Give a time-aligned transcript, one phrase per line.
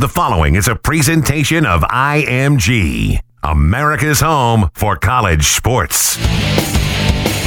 [0.00, 6.16] The following is a presentation of IMG, America's home for college sports.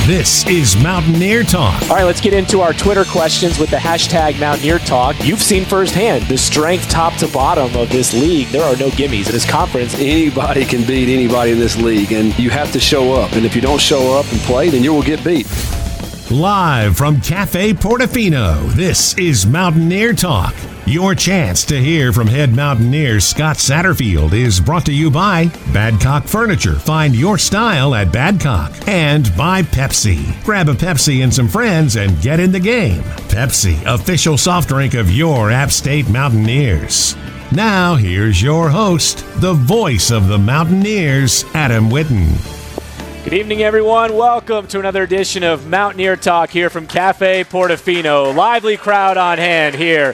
[0.05, 1.81] This is Mountaineer Talk.
[1.89, 5.15] All right, let's get into our Twitter questions with the hashtag Mountaineer Talk.
[5.25, 8.49] You've seen firsthand the strength top to bottom of this league.
[8.49, 9.95] There are no gimmies in this conference.
[9.95, 13.31] Anybody can beat anybody in this league, and you have to show up.
[13.31, 15.47] And if you don't show up and play, then you will get beat.
[16.29, 20.53] Live from Cafe Portofino, this is Mountaineer Talk.
[20.85, 26.27] Your chance to hear from head mountaineer Scott Satterfield is brought to you by Badcock
[26.27, 26.75] Furniture.
[26.75, 28.85] Find your style at Badcock.
[28.85, 30.43] And by Pepsi.
[30.43, 33.01] Grab a Pepsi and some friends and get in the game.
[33.29, 37.15] Pepsi, official soft drink of your App State Mountaineers.
[37.53, 42.27] Now, here's your host, the voice of the Mountaineers, Adam Witten.
[43.23, 44.17] Good evening, everyone.
[44.17, 48.35] Welcome to another edition of Mountaineer Talk here from Cafe Portofino.
[48.35, 50.13] Lively crowd on hand here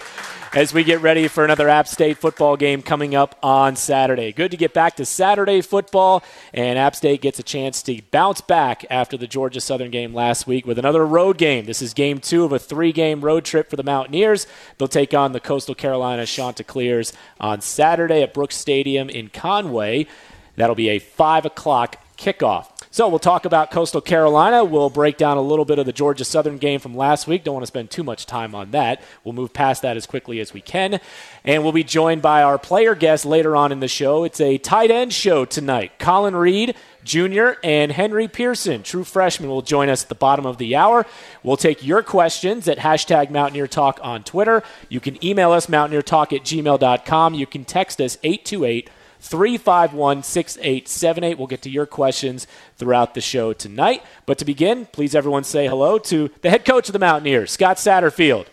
[0.53, 4.31] as we get ready for another App State football game coming up on Saturday.
[4.31, 8.41] Good to get back to Saturday football, and App State gets a chance to bounce
[8.41, 11.65] back after the Georgia Southern game last week with another road game.
[11.65, 14.47] This is game two of a three game road trip for the Mountaineers.
[14.77, 20.07] They'll take on the Coastal Carolina Chanticleers on Saturday at Brooks Stadium in Conway.
[20.55, 22.68] That'll be a 5 o'clock kickoff.
[22.91, 24.65] So we'll talk about Coastal Carolina.
[24.65, 27.43] We'll break down a little bit of the Georgia Southern game from last week.
[27.43, 29.03] Don't want to spend too much time on that.
[29.23, 30.99] We'll move past that as quickly as we can.
[31.43, 34.23] And we'll be joined by our player guest later on in the show.
[34.23, 35.99] It's a tight end show tonight.
[35.99, 36.73] Collin Reed
[37.03, 37.51] Jr.
[37.63, 41.05] and Henry Pearson, true freshman, will join us at the bottom of the hour.
[41.43, 44.63] We'll take your questions at hashtag Mountaineer Talk on Twitter.
[44.89, 47.33] You can email us, mountaineertalk at gmail.com.
[47.35, 48.87] You can text us 828-
[49.19, 51.37] 351 6878.
[51.37, 54.03] We'll get to your questions throughout the show tonight.
[54.25, 57.77] But to begin, please everyone say hello to the head coach of the Mountaineers, Scott
[57.77, 58.47] Satterfield.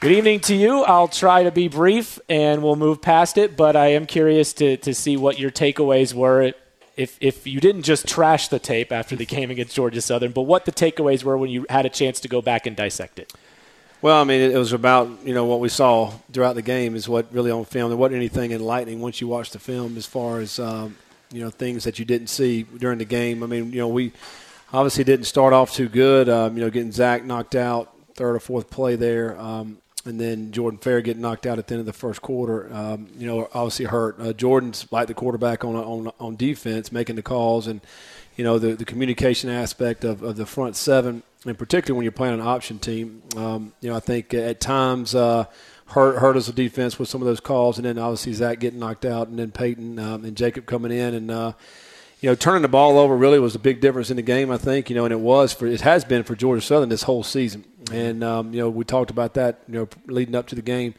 [0.00, 0.82] Good evening to you.
[0.84, 4.76] I'll try to be brief and we'll move past it, but I am curious to,
[4.76, 6.52] to see what your takeaways were
[6.96, 10.42] if if you didn't just trash the tape after the game against Georgia Southern, but
[10.42, 13.32] what the takeaways were when you had a chance to go back and dissect it.
[14.06, 17.08] Well, I mean, it was about you know what we saw throughout the game is
[17.08, 17.90] what really on film.
[17.90, 20.96] There wasn't anything enlightening once you watch the film as far as um,
[21.32, 23.42] you know things that you didn't see during the game.
[23.42, 24.12] I mean, you know, we
[24.72, 26.28] obviously didn't start off too good.
[26.28, 30.52] Um, you know, getting Zac knocked out third or fourth play there, um, and then
[30.52, 32.72] Jordan Fehr getting knocked out at the end of the first quarter.
[32.72, 34.20] Um, you know, obviously hurt.
[34.20, 37.80] Uh, Jordan's like the quarterback on on on defense, making the calls and
[38.36, 42.12] you know the the communication aspect of, of the front seven and particularly when you're
[42.12, 45.46] playing an option team, um, you know, I think at times uh,
[45.86, 48.80] hurt hurt us the defense with some of those calls, and then obviously Zac getting
[48.80, 51.52] knocked out, and then Peyton um, and Jacob coming in, and uh,
[52.20, 54.58] you know, turning the ball over really was a big difference in the game, I
[54.58, 54.88] think.
[54.90, 57.64] You know, and it was for it has been for Georgia Southern this whole season,
[57.92, 60.94] and um, you know, we talked about that, you know, leading up to the game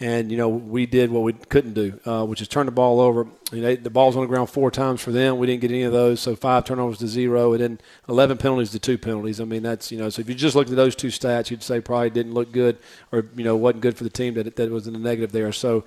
[0.00, 3.00] and you know we did what we couldn't do, uh, which is turn the ball
[3.00, 3.26] over.
[3.52, 5.38] You know, the ball's on the ground four times for them.
[5.38, 8.70] We didn't get any of those, so five turnovers to zero, and then eleven penalties
[8.72, 9.40] to two penalties.
[9.40, 11.62] I mean, that's you know, so if you just looked at those two stats, you'd
[11.62, 12.78] say probably didn't look good,
[13.12, 15.52] or you know, wasn't good for the team that that was in the negative there.
[15.52, 15.84] So.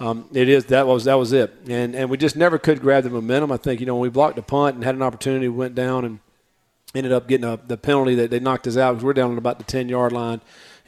[0.00, 3.04] Um, it is that was that was it, and and we just never could grab
[3.04, 3.52] the momentum.
[3.52, 5.76] I think you know when we blocked the punt and had an opportunity, we went
[5.76, 6.18] down and
[6.92, 9.38] ended up getting a, the penalty that they knocked us out because we're down on
[9.38, 10.40] about the ten yard line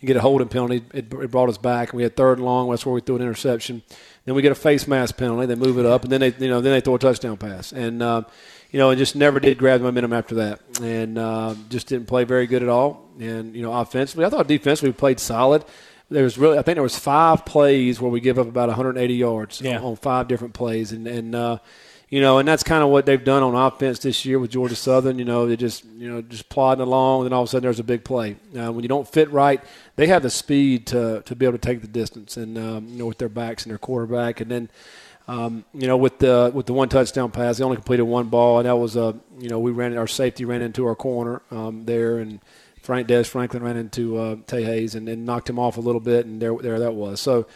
[0.05, 0.85] and get a holding penalty.
[0.93, 1.91] It, it brought us back.
[1.91, 2.69] And we had third and long.
[2.69, 3.83] That's where we threw an interception.
[4.27, 5.47] Then we get a face mask penalty.
[5.47, 7.73] They move it up, and then they you know then they throw a touchdown pass.
[7.73, 8.23] And uh,
[8.71, 12.07] you know, and just never did grab the momentum after that, and uh, just didn't
[12.07, 13.09] play very good at all.
[13.19, 15.65] And you know, offensively, I thought defensively we played solid.
[16.11, 19.15] There was really, I think there was five plays where we give up about 180
[19.15, 19.79] yards yeah.
[19.79, 21.59] on, on, five different plays, and and uh,
[22.09, 24.77] you know, and that's kind of what they've done on offense this year with Georgia
[24.77, 25.19] Southern.
[25.19, 27.65] You know, they just you know just plodding along, and then all of a sudden
[27.65, 28.37] there's a big play.
[28.57, 29.63] Uh, when you don't fit right,
[29.97, 32.99] they have the speed to to be able to take the distance, and um, you
[32.99, 34.71] know with their backs and their quarterback, and then.
[35.27, 38.59] Um, you know, with the with the one touchdown pass, they only completed one ball,
[38.59, 41.87] and that was a you know we ran our safety ran into our corner um,
[41.87, 42.41] there, and
[42.83, 46.03] Frank Des Franklin ran into uh, Tae Hayes and, and knocked him off a little
[46.03, 47.21] bit, and there there that was.
[47.21, 47.47] So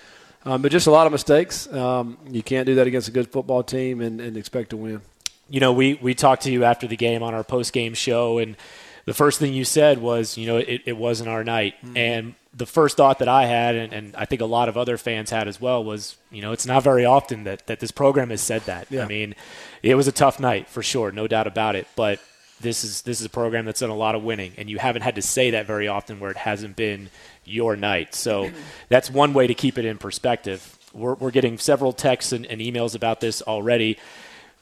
[0.48, 1.70] um, but just a lot of mistakes.
[1.70, 5.02] Um, you can't do that against a good football team and, and expect to win.
[5.50, 8.38] You know, we, we talked to you after the game on our post game show,
[8.38, 8.56] and
[9.04, 11.74] the first thing you said was, you know, it, it wasn't our night.
[11.82, 11.96] Mm-hmm.
[11.98, 14.96] And the first thought that I had, and, and, I think a lot of other
[14.96, 18.30] fans had as well, was, you know, it's not very often that, that this program
[18.30, 18.86] has said that.
[18.90, 19.04] Yeah.
[19.04, 19.34] I mean,
[19.82, 21.86] it was a tough night for sure, no doubt about it.
[21.94, 22.20] But
[22.60, 25.02] this is this is a program that's done a lot of winning, and you haven't
[25.02, 27.10] had to say that very often where it hasn't been
[27.48, 28.14] your night.
[28.14, 28.50] So
[28.88, 30.76] that's one way to keep it in perspective.
[30.92, 33.98] We're, we're getting several texts and, and emails about this already.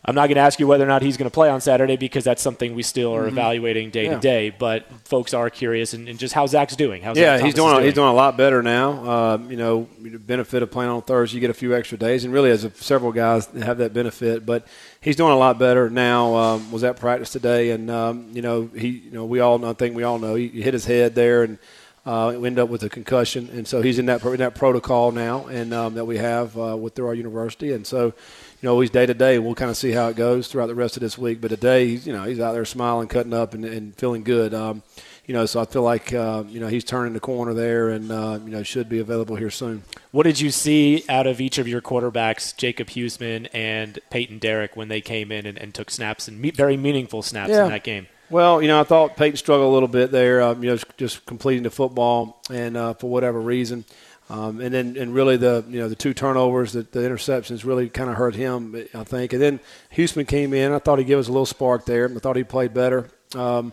[0.09, 1.97] I'm not going to ask you whether or not he's going to play on Saturday
[1.97, 3.39] because that's something we still are Mm-hmm.
[3.39, 4.51] evaluating day to day.
[4.51, 7.03] But folks are curious and, and just how Zac's doing.
[7.03, 8.91] How's Yeah, Zac he's Thomas doing, he's doing a lot better now.
[9.05, 12.33] Uh, you know, benefit of playing on Thursday, you get a few extra days, and
[12.33, 14.47] really, as a, several guys have that benefit.
[14.47, 14.69] But
[15.01, 16.37] he's doing a lot better now.
[16.37, 19.71] Um, was at practice today, and um, you know, he, you know, we all, know,
[19.71, 21.59] I think we all know, he hit his head there and
[22.07, 25.47] uh, ended up with a concussion, and so he's in that in that protocol now,
[25.47, 28.15] and um, that we have uh, with through our university, and so.
[28.63, 29.39] You know, he's day to day.
[29.39, 31.43] We'll kind of see how it goes throughout the rest of this week.
[31.43, 34.55] But today, he's you know he's out there smiling, cutting up, and, and feeling good.
[34.55, 34.83] Um,
[35.27, 38.11] you know, so I feel like uh, you know he's turning the corner there, and
[38.11, 39.83] uh, you know should be available here soon.
[40.11, 44.75] What did you see out of each of your quarterbacks, Jacob Huesman and Peyton Derrick,
[44.75, 47.65] when they came in and, and took snaps and me- very meaningful snaps Yeah.
[47.65, 48.07] in that game?
[48.29, 50.43] Well, you know, I thought Peyton struggled a little bit there.
[50.43, 53.85] Um, you know, just completing the football, and uh, for whatever reason,
[54.29, 57.89] um, and then and really the you know the two turnovers, the, the interceptions really
[57.89, 59.33] kind of hurt him, I think.
[59.33, 59.61] And then
[59.95, 60.73] Huesman came in.
[60.73, 62.11] I thought he'd give us a little spark there.
[62.11, 63.09] I thought he played better.
[63.37, 63.73] Um,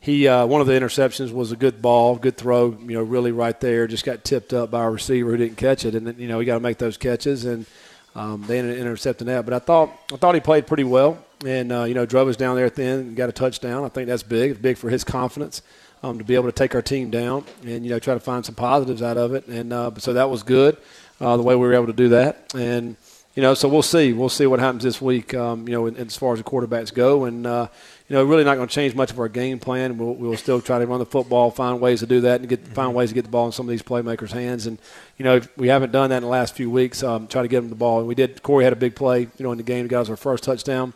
[0.00, 2.70] he uh, one of the interceptions was a good ball, good throw.
[2.70, 3.86] You know, really right there.
[3.86, 6.40] Just got tipped up by a receiver who didn't catch it, and then, you know,
[6.40, 7.66] you got to make those catches and.
[8.12, 11.24] Um, they ended up intercepting that, but I thought I thought he played pretty well,
[11.46, 13.84] and uh, you know drove us down there at the end and got a touchdown.
[13.84, 14.52] I think that's big.
[14.52, 15.62] It's big for his confidence
[16.02, 18.44] um, to be able to take our team down and you know try to find
[18.44, 19.46] some positives out of it.
[19.46, 20.76] And uh, so that was good,
[21.20, 22.52] uh, the way we were able to do that.
[22.54, 22.96] And
[23.34, 24.12] you know, so we'll see.
[24.12, 25.34] We'll see what happens this week.
[25.34, 27.68] Um, you know, in, as far as the quarterbacks go, and uh,
[28.08, 29.96] you know, really not going to change much of our game plan.
[29.98, 32.66] We'll, we'll still try to run the football, find ways to do that, and get
[32.66, 34.66] find ways to get the ball in some of these playmakers' hands.
[34.66, 34.78] And
[35.16, 37.04] you know, we haven't done that in the last few weeks.
[37.04, 38.42] Um, try to get them the ball, and we did.
[38.42, 39.86] Corey had a big play, you know, in the game.
[39.86, 40.92] Got us our first touchdown,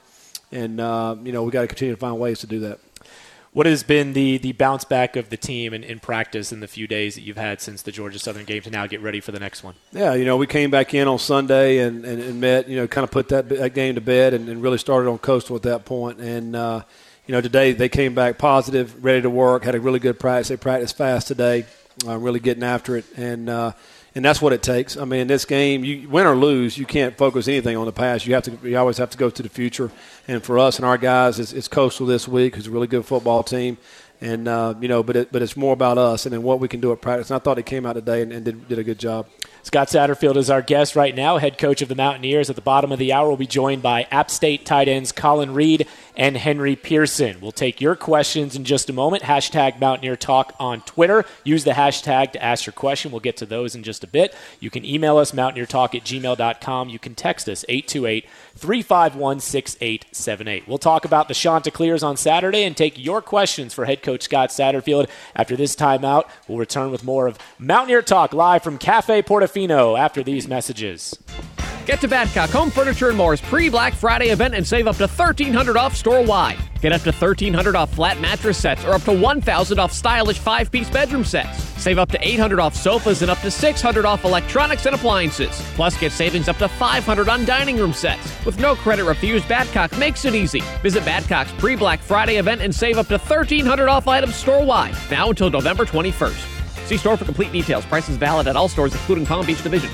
[0.54, 2.78] and uh, you know, we got to continue to find ways to do that.
[3.52, 6.66] What has been the, the bounce back of the team in, in practice in the
[6.66, 9.30] few days that you've had since the Georgia Southern game to now get ready for
[9.30, 9.76] the next one?
[9.92, 12.88] Yeah, you know, we came back in on Sunday and, and, and met, you know,
[12.88, 15.62] kind of put that, that game to bed and, and really started on coastal at
[15.62, 16.18] that point.
[16.18, 16.82] And, uh,
[17.28, 20.48] you know, today they came back positive, ready to work, had a really good practice.
[20.48, 21.64] They practiced fast today,
[22.08, 23.04] uh, really getting after it.
[23.16, 23.72] And, uh,
[24.14, 24.96] and that's what it takes.
[24.96, 27.92] I mean, in this game, you win or lose, you can't focus anything on the
[27.92, 28.26] past.
[28.26, 29.90] You have to, you always have to go to the future.
[30.28, 33.04] And for us and our guys, it's, it's Coastal this week, who's a really good
[33.04, 33.76] football team.
[34.20, 36.68] And uh, you know, but it, but it's more about us and then what we
[36.68, 37.30] can do at practice.
[37.30, 39.26] And I thought he came out today and, and did, did a good job.
[39.64, 42.50] Scott Satterfield is our guest right now, head coach of the Mountaineers.
[42.50, 45.54] At the bottom of the hour, we'll be joined by App State tight ends Collin
[45.54, 47.40] Reed and Henry Pearson.
[47.40, 49.22] We'll take your questions in just a moment.
[49.22, 51.24] Hashtag Mountaineer Talk on Twitter.
[51.44, 53.10] Use the hashtag to ask your question.
[53.10, 54.34] We'll get to those in just a bit.
[54.60, 56.90] You can email us, mountaineertalk at gmail.com.
[56.90, 60.68] You can text us, 828 351 6878.
[60.68, 64.50] We'll talk about the Chanticleers on Saturday and take your questions for head coach Scott
[64.50, 65.08] Satterfield.
[65.34, 70.24] After this timeout, we'll return with more of Mountaineer Talk live from Cafe Portofino after
[70.24, 71.16] these messages.
[71.86, 75.76] Get to Badcock Home Furniture and More's pre-Black Friday event and save up to 1,300
[75.76, 76.58] off store-wide.
[76.80, 80.90] Get up to 1,300 off flat mattress sets or up to 1,000 off stylish five-piece
[80.90, 81.62] bedroom sets.
[81.80, 85.62] Save up to 800 off sofas and up to 600 off electronics and appliances.
[85.74, 88.44] Plus, get savings up to 500 on dining room sets.
[88.44, 90.62] With no credit refused, Badcock makes it easy.
[90.82, 94.96] Visit Badcock's pre-Black Friday event and save up to 1,300 off items store-wide.
[95.12, 96.63] Now until November 21st.
[96.86, 97.84] See store for complete details.
[97.86, 99.90] Prices valid at all stores, including Palm Beach Division.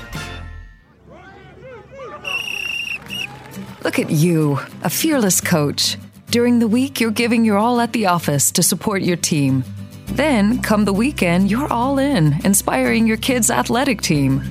[3.83, 5.97] Look at you, a fearless coach.
[6.29, 9.63] During the week, you're giving your all at the office to support your team.
[10.05, 14.43] Then, come the weekend, you're all in, inspiring your kids' athletic team.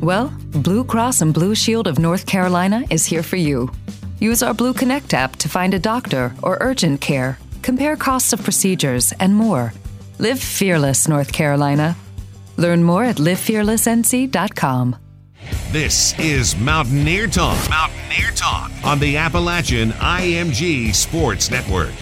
[0.00, 3.70] Well, Blue Cross and Blue Shield of North Carolina is here for you.
[4.18, 8.42] Use our Blue Connect app to find a doctor or urgent care, compare costs of
[8.42, 9.72] procedures, and more.
[10.18, 11.96] Live fearless, North Carolina.
[12.56, 14.96] Learn more at livefearlessnc.com.
[15.72, 17.58] This is Mountaineer Talk.
[17.68, 21.92] Mountaineer Talk on the Appalachian IMG Sports Network.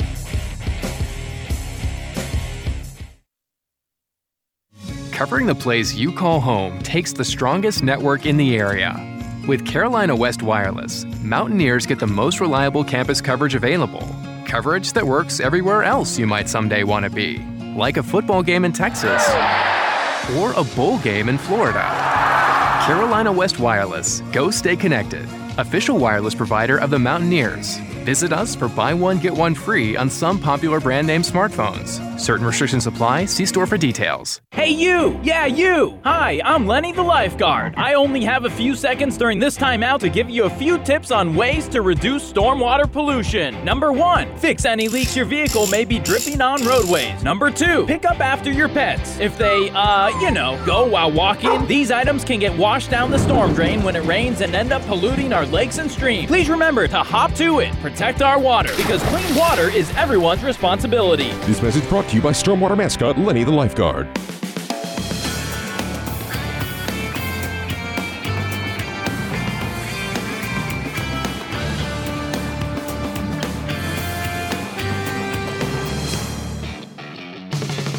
[5.10, 8.94] Covering the place you call home takes the strongest network in the area.
[9.48, 14.06] With Carolina West Wireless, Mountaineers get the most reliable campus coverage available.
[14.44, 17.38] Coverage that works everywhere else you might someday want to be,
[17.76, 19.26] like a football game in Texas
[20.36, 21.82] or a bowl game in Florida.
[22.84, 24.20] Carolina West Wireless.
[24.32, 25.28] Go stay connected.
[25.58, 27.78] Official wireless provider of the Mountaineers.
[28.02, 32.00] Visit us for buy one, get one free on some popular brand name smartphones.
[32.18, 33.26] Certain restrictions apply.
[33.26, 34.40] See store for details.
[34.50, 35.20] Hey, you!
[35.22, 36.00] Yeah, you!
[36.04, 37.74] Hi, I'm Lenny the lifeguard.
[37.76, 41.12] I only have a few seconds during this timeout to give you a few tips
[41.12, 43.64] on ways to reduce stormwater pollution.
[43.64, 47.22] Number one, fix any leaks your vehicle may be dripping on roadways.
[47.22, 49.18] Number two, pick up after your pets.
[49.20, 53.18] If they, uh, you know, go while walking, these items can get washed down the
[53.18, 56.26] storm drain when it rains and end up polluting our lakes and streams.
[56.26, 61.30] Please remember to hop to it, protect our water, because clean water is everyone's responsibility.
[61.42, 64.08] This message brought to you by Stormwater mascot Lenny the Lifeguard.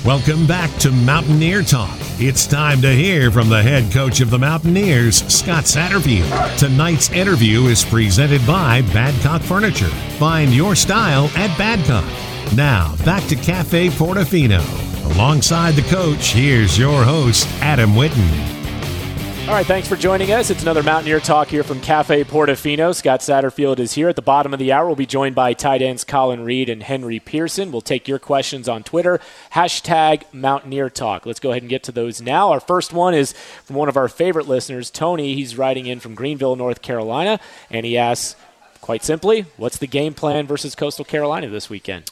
[0.03, 2.02] Welcome back to Mountaineer Talk.
[2.19, 6.57] It's time to hear from the head coach of the Mountaineers, Scott Satterfield.
[6.59, 9.89] Tonight's interview is presented by Badcock Furniture.
[10.19, 12.55] Find your style at Badcock.
[12.55, 14.61] Now, back to Cafe Portofino.
[15.15, 18.62] Alongside the coach, here's your host, Adam Witten.
[19.45, 20.49] All right, thanks for joining us.
[20.49, 22.95] It's another Mountaineer Talk here from Cafe Portofino.
[22.95, 24.07] Scott Satterfield is here.
[24.07, 26.81] At the bottom of the hour, we'll be joined by tight ends Collin Reed and
[26.81, 27.69] Henry Pearson.
[27.69, 29.19] We'll take your questions on Twitter.
[29.51, 31.25] Hashtag Mountaineer Talk.
[31.25, 32.51] Let's go ahead and get to those now.
[32.51, 33.33] Our first one is
[33.65, 35.35] from one of our favorite listeners, Tony.
[35.35, 37.37] He's writing in from Greenville, North Carolina,
[37.69, 38.37] and he asks,
[38.79, 42.09] quite simply, what's the game plan versus Coastal Carolina this weekend?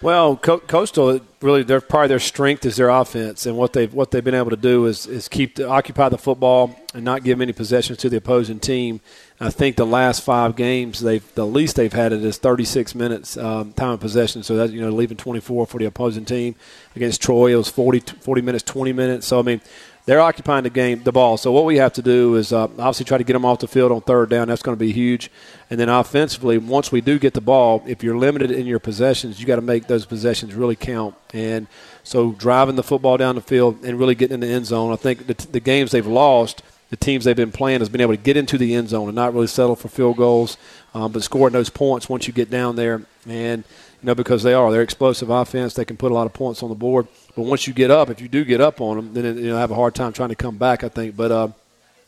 [0.00, 3.92] Well, Co- Coastal really, their part of their strength is their offense, and what they've
[3.92, 7.24] what they've been able to do is is keep the, occupy the football and not
[7.24, 9.00] give many possessions to the opposing team.
[9.40, 13.36] I think the last five games, they've the least they've had it is 36 minutes
[13.36, 14.44] um, time of possession.
[14.44, 16.54] So that you know, leaving 24 for the opposing team
[16.94, 19.26] against Troy, it was 40 40 minutes, 20 minutes.
[19.26, 19.60] So I mean,
[20.08, 21.36] they're occupying the game, the ball.
[21.36, 23.68] So what we have to do is uh, obviously try to get them off the
[23.68, 24.48] field on third down.
[24.48, 25.30] That's going to be huge.
[25.68, 29.38] And then offensively, once we do get the ball, if you're limited in your possessions,
[29.38, 31.14] you got to make those possessions really count.
[31.34, 31.66] And
[32.04, 34.94] so driving the football down the field and really getting in the end zone.
[34.94, 38.14] I think the, the games they've lost the teams they've been playing has been able
[38.14, 40.56] to get into the end zone and not really settle for field goals,
[40.94, 43.02] um, but scoring those points once you get down there.
[43.28, 43.62] And
[44.02, 46.62] you know because they are they're explosive offense, they can put a lot of points
[46.62, 47.08] on the board.
[47.34, 49.56] But once you get up, if you do get up on them, then you know
[49.56, 50.84] have a hard time trying to come back.
[50.84, 51.48] I think, but uh,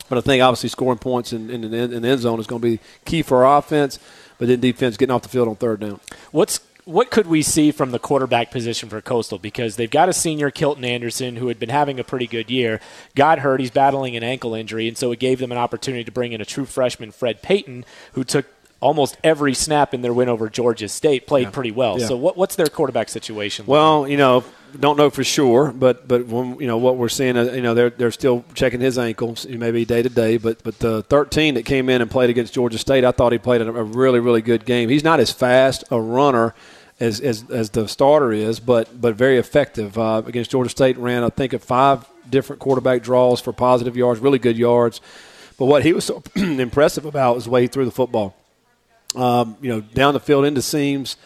[0.09, 2.67] but I think obviously scoring points in, in, in the end zone is going to
[2.67, 3.99] be key for our offense.
[4.37, 5.99] But then defense getting off the field on third down.
[6.31, 9.37] What's what could we see from the quarterback position for Coastal?
[9.37, 12.81] Because they've got a senior, Kilton Anderson, who had been having a pretty good year,
[13.15, 13.59] got hurt.
[13.59, 16.41] He's battling an ankle injury, and so it gave them an opportunity to bring in
[16.41, 18.45] a true freshman, Fred Payton, who took
[18.81, 21.51] almost every snap in their win over Georgia State, played yeah.
[21.51, 21.99] pretty well.
[21.99, 22.07] Yeah.
[22.07, 23.65] So, what, what's their quarterback situation?
[23.65, 24.43] Well, you know,
[24.77, 27.73] don't know for sure, but but when, you know what we're seeing, uh, you know,
[27.73, 30.37] they're they're still checking his ankles, maybe day to day.
[30.37, 33.37] But but the 13 that came in and played against Georgia State, I thought he
[33.37, 34.89] played a really really good game.
[34.89, 36.53] He's not as fast a runner
[36.99, 39.97] as, as, as the starter is, but but very effective.
[39.97, 44.19] Uh, against Georgia State, ran I think at five different quarterback draws for positive yards,
[44.19, 45.01] really good yards.
[45.57, 48.35] But what he was so impressive about was the way he threw the football.
[49.15, 51.17] Um, you know, down the field into seams,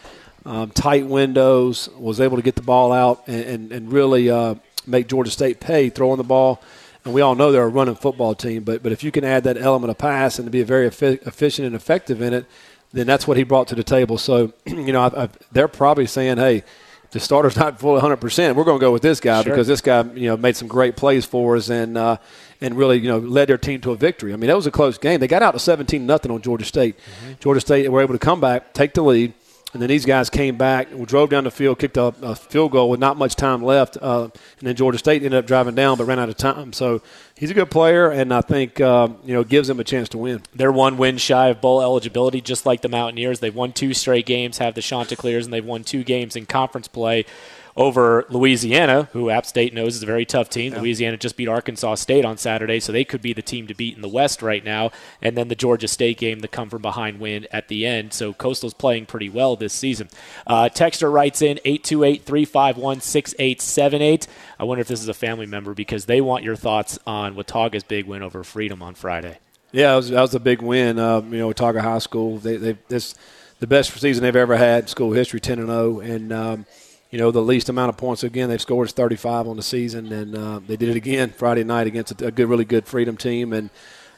[0.44, 4.56] um, tight windows, was able to get the ball out and, and, and really uh,
[4.86, 6.62] make Georgia State pay throwing the ball.
[7.04, 9.44] And we all know they're a running football team, but but if you can add
[9.44, 12.46] that element of pass and to be very efficient and effective in it,
[12.92, 14.18] then that's what he brought to the table.
[14.18, 16.64] So, you know, I, I, they're probably saying, hey,
[17.10, 18.54] the starter's not full 100%.
[18.54, 19.52] We're going to go with this guy sure.
[19.52, 22.16] because this guy, you know, made some great plays for us and uh,
[22.60, 24.32] and really, you know, led their team to a victory.
[24.32, 25.20] I mean, that was a close game.
[25.20, 26.96] They got out to 17 nothing on Georgia State.
[26.98, 27.32] Mm-hmm.
[27.40, 29.34] Georgia State were able to come back, take the lead.
[29.72, 32.88] And then these guys came back, drove down the field, kicked a, a field goal
[32.88, 33.98] with not much time left.
[34.00, 36.72] Uh, and then Georgia State ended up driving down, but ran out of time.
[36.72, 37.02] So
[37.34, 40.18] he's a good player, and I think uh, you know gives them a chance to
[40.18, 40.40] win.
[40.54, 43.40] They're one win shy of bowl eligibility, just like the Mountaineers.
[43.40, 46.88] They've won two straight games, have the Chanticleers, and they've won two games in conference
[46.88, 47.26] play
[47.76, 50.72] over Louisiana, who App State knows is a very tough team.
[50.72, 50.80] Yeah.
[50.80, 53.94] Louisiana just beat Arkansas State on Saturday, so they could be the team to beat
[53.94, 54.90] in the West right now.
[55.20, 58.14] And then the Georgia State game, the come from behind win at the end.
[58.14, 60.08] So Coastal's playing pretty well this season.
[60.46, 64.26] Uh, Texter writes in 828 351 6878.
[64.58, 67.84] I wonder if this is a family member because they want your thoughts on Watauga's
[67.84, 69.38] big win over Freedom on Friday.
[69.72, 70.98] Yeah, that was, that was a big win.
[70.98, 73.14] Uh, you know, Watauga High School, they, they this
[73.58, 76.00] the best season they've ever had, in school history, 10 and 0.
[76.00, 76.66] And, um,
[77.10, 78.22] you know, the least amount of points.
[78.22, 81.86] Again, they've scored 35 on the season, and uh, they did it again Friday night
[81.86, 83.52] against a, good, really good Freedom team.
[83.52, 83.70] And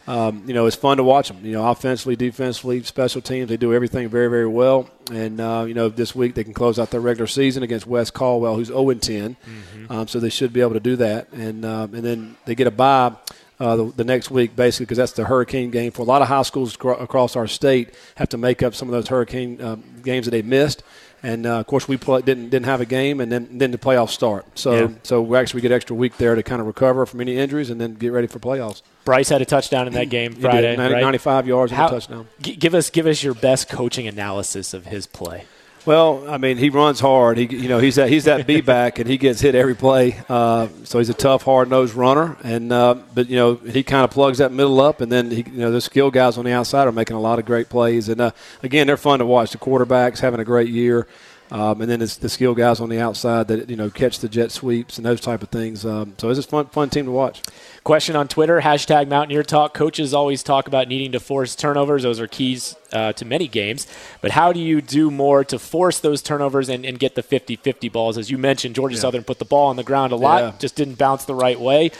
[0.07, 1.45] um, you know, it's fun to watch them.
[1.45, 4.89] You know, offensively, defensively, special teams, they do everything very, very well.
[5.13, 8.15] And uh, you know, this week they can close out their regular season against West
[8.15, 9.37] Caldwell, who's 0 10.
[9.37, 9.93] Mm-hmm.
[9.93, 11.31] Um, so they should be able to do that.
[11.33, 13.15] And um, and then they get a bye
[13.61, 16.29] uh, the, the next week, basically, because that's the hurricane game for a lot of
[16.29, 19.77] high schools acro- across our state have to make up some of those hurricane uh,
[20.03, 20.83] games that they missed.
[21.23, 23.79] And uh, of course, we play, didn't didn't have a game, and then then the
[23.79, 24.45] playoffs start.
[24.57, 24.89] So Yeah.
[25.03, 27.81] so we actually get extra week there to kind of recover from any injuries, and
[27.81, 28.83] then get ready for playoffs.
[29.05, 30.69] Bryce had a touchdown in that game Friday.
[30.71, 31.01] did, 90 right?
[31.01, 32.29] 95 yards and How- a touchdown.
[32.41, 35.45] G- give us give us your best coaching analysis of his play.
[35.87, 37.39] Well, I mean, he runs hard.
[37.39, 40.21] He, you know, he's that he's that B back, and he gets hit every play.
[40.29, 42.37] Uh, so he's a tough, hard nosed runner.
[42.43, 45.43] And uh, but you know, he kind of plugs that middle up, and then he,
[45.43, 48.09] you know, the skill guys on the outside are making a lot of great plays.
[48.09, 48.31] And uh,
[48.63, 49.53] again, they're fun to watch.
[49.53, 51.07] The quarterbacks having a great year.
[51.51, 54.29] Um, and then it's the skill guys on the outside that you know catch the
[54.29, 55.87] jet sweeps and those type of things.
[55.87, 57.41] Um, so it's a fun, fun team to watch.
[57.85, 59.73] Question on Twitter, hashtag Mountaineer Talk.
[59.73, 62.03] Coaches always talk about needing to force turnovers.
[62.03, 63.87] Those are keys uh, to many games.
[64.21, 67.57] But how do you do more to force those turnovers and, and get the 50
[67.57, 68.19] 50 balls?
[68.19, 70.53] As you mentioned, Georgia Southern put the ball on the ground a lot, Yeah.
[70.59, 71.91] just didn't bounce the right way.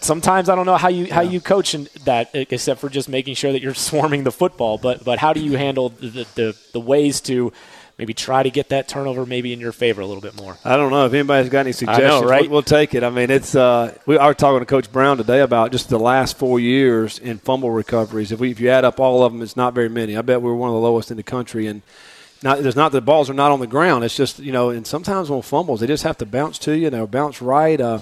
[0.00, 3.34] Sometimes I don't know how you how you coach in that, except for just making
[3.34, 4.78] sure that you're swarming the football.
[4.78, 7.52] But but how do you handle the the, the ways to
[7.98, 10.56] maybe try to get that turnover maybe in your favor a little bit more?
[10.64, 12.24] I don't know if anybody's got any suggestions.
[12.24, 12.42] right?
[12.42, 13.02] We'll, we'll take it.
[13.04, 13.54] I mean, it's.
[13.54, 17.38] Uh, we are talking to Coach Brown today about just the last four years in
[17.38, 18.32] fumble recoveries.
[18.32, 20.16] If we if you add up all of them, it's not very many.
[20.16, 21.66] I bet we're one of the lowest in the country.
[21.66, 21.82] And
[22.42, 24.04] not there's not the balls are not on the ground.
[24.04, 26.90] It's just you know, and sometimes on fumbles they just have to bounce to you.
[26.90, 27.80] They'll bounce right.
[27.80, 28.00] Uh,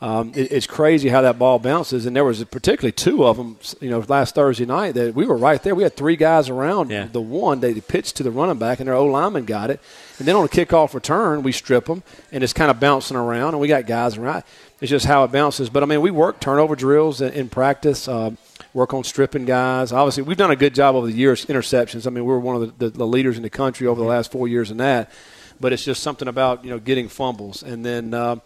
[0.00, 3.56] um, it, it's crazy how that ball bounces, and there was particularly two of them.
[3.80, 5.74] You know, last Thursday night that we were right there.
[5.74, 7.06] We had three guys around Yeah.
[7.10, 7.60] the one.
[7.60, 9.80] They pitched to the running back, and their old lineman got it.
[10.18, 13.48] And then on a kickoff return, we strip them, and it's kind of bouncing around,
[13.54, 14.44] and we got guys around.
[14.80, 15.70] It's just how it bounces.
[15.70, 18.06] But I mean, we work turnover drills in, in practice.
[18.06, 18.36] Um,
[18.74, 19.90] work on stripping guys.
[19.90, 22.06] Obviously, we've done a good job over the years interceptions.
[22.06, 24.30] I mean, we're one of the, the, the leaders in the country over the last
[24.30, 25.10] four years in that.
[25.58, 28.36] But it's just something about you know getting fumbles, and then uh,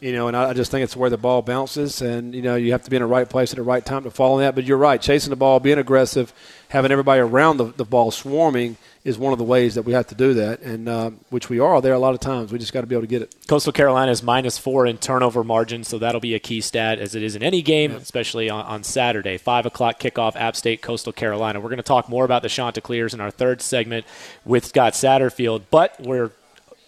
[0.00, 2.72] you know, and I just think it's where the ball bounces, and you know you
[2.72, 4.54] have to be in the right place at the right time to follow that.
[4.54, 6.32] But you're right, chasing the ball, being aggressive,
[6.68, 10.06] having everybody around the, the ball swarming is one of the ways that we have
[10.08, 12.52] to do that, and uh, which we are there a lot of times.
[12.52, 13.34] We just got to be able to get it.
[13.46, 17.14] Coastal Carolina is minus four in turnover margin, so that'll be a key stat as
[17.14, 19.38] it is in any game, especially on, on Saturday.
[19.38, 21.60] Five o'clock kickoff, App State, Coastal Carolina.
[21.60, 24.04] We're going to talk more about the Chanticleers in our third segment
[24.44, 26.32] with Scott Satterfield, but we're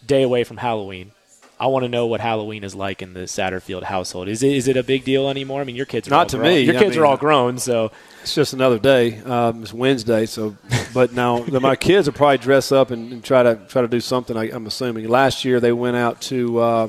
[0.07, 1.13] day away from Halloween.
[1.61, 4.29] I want to know what Halloween is like in the Satterfield household.
[4.29, 5.61] Is it is it a big deal anymore?
[5.61, 6.49] I mean, your kids are Not to grown.
[6.49, 6.61] me.
[6.63, 9.19] Your I kids are all grown, so It's just another day.
[9.19, 10.57] Um, it's Wednesday, so.
[10.95, 14.01] But now my kids will probably dress up and, and try to try to do
[14.01, 14.37] something.
[14.39, 15.07] I, I'm assuming.
[15.09, 16.89] Last year they went out to uh,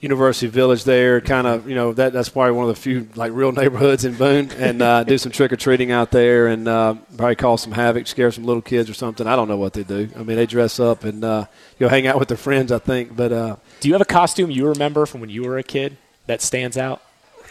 [0.00, 3.32] University Village there, kind of you know that that's probably one of the few like
[3.32, 6.94] real neighborhoods in Boone, and uh, do some trick or treating out there, and uh,
[7.16, 9.26] probably cause some havoc, scare some little kids or something.
[9.26, 10.08] I don't know what they do.
[10.14, 11.46] I mean, they dress up and uh,
[11.78, 12.70] you know hang out with their friends.
[12.72, 15.56] I think, but uh, do you have a costume you remember from when you were
[15.56, 17.02] a kid that stands out?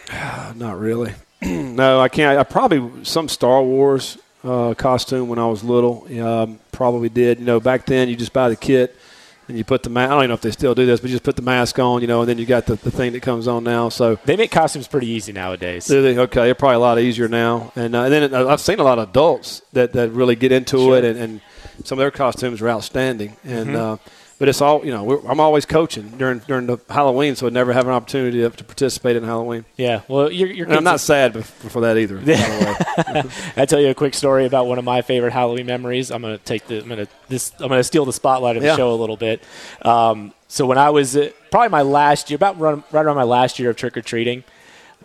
[0.54, 1.14] Not really.
[1.42, 2.38] no, I can't.
[2.38, 6.06] I probably some Star Wars uh, costume when I was little.
[6.24, 7.40] Um, probably did.
[7.40, 8.94] You know, back then you just buy the kit
[9.48, 10.10] and you put the mask.
[10.10, 11.78] I don't even know if they still do this, but you just put the mask
[11.78, 12.00] on.
[12.00, 13.88] You know, and then you got the, the thing that comes on now.
[13.88, 15.86] So They make costumes pretty easy nowadays.
[15.86, 16.18] do they?
[16.18, 17.72] Okay, they're probably a lot easier now.
[17.76, 20.52] And, uh, and then uh, I've seen a lot of adults that, that really get
[20.52, 21.40] into it, and, and
[21.84, 23.36] some of their costumes are outstanding.
[23.44, 23.76] And Mm-hmm.
[23.76, 23.96] uh,
[24.38, 25.02] but it's all you know.
[25.04, 28.50] We're, I'm always coaching during during the Halloween, so I never have an opportunity to,
[28.50, 29.64] to participate in Halloween.
[29.76, 32.16] Yeah, well, your, your And I'm not sad for that either.
[32.16, 33.30] by the way.
[33.62, 36.10] I tell you a quick story about one of my favorite Halloween memories.
[36.10, 38.76] I'm gonna take the I'm gonna this I'm gonna steal the spotlight of the Yeah.
[38.76, 39.42] show a little bit.
[39.82, 43.22] Um, so when I was uh, probably my last year, about run, right around my
[43.24, 44.44] last year of trick or treating,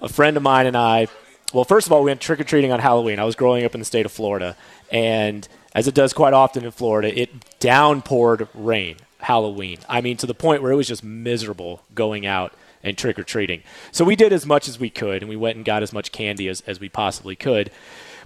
[0.02, 1.08] a friend of mine and I.
[1.54, 3.20] Well, first of all, we went trick or treating on Halloween.
[3.20, 4.56] I was growing up in the state of Florida,
[4.90, 9.78] and as it does quite often in Florida, it downpoured rain Halloween.
[9.88, 12.54] I mean, to the point where it was just miserable going out
[12.84, 13.62] and trick or treating.
[13.92, 16.12] So we did as much as we could, and we went and got as much
[16.12, 17.72] candy as, as we possibly could.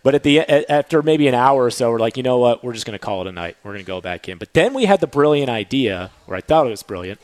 [0.03, 2.63] But at the after maybe an hour or so, we're like, you know what?
[2.63, 3.58] We're just going to call it a night.
[3.63, 4.38] We're going to go back in.
[4.38, 7.19] But then we had the brilliant idea, or I thought it was brilliant,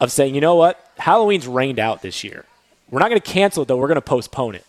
[0.00, 0.92] of saying, you know what?
[0.98, 2.44] Halloween's rained out this year.
[2.90, 3.76] We're not going to cancel it though.
[3.76, 4.64] We're going to postpone it.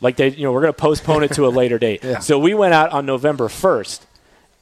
[0.00, 2.02] Like they, you know, we're going to postpone it to a later date.
[2.04, 2.18] Yeah.
[2.20, 4.06] So we went out on November first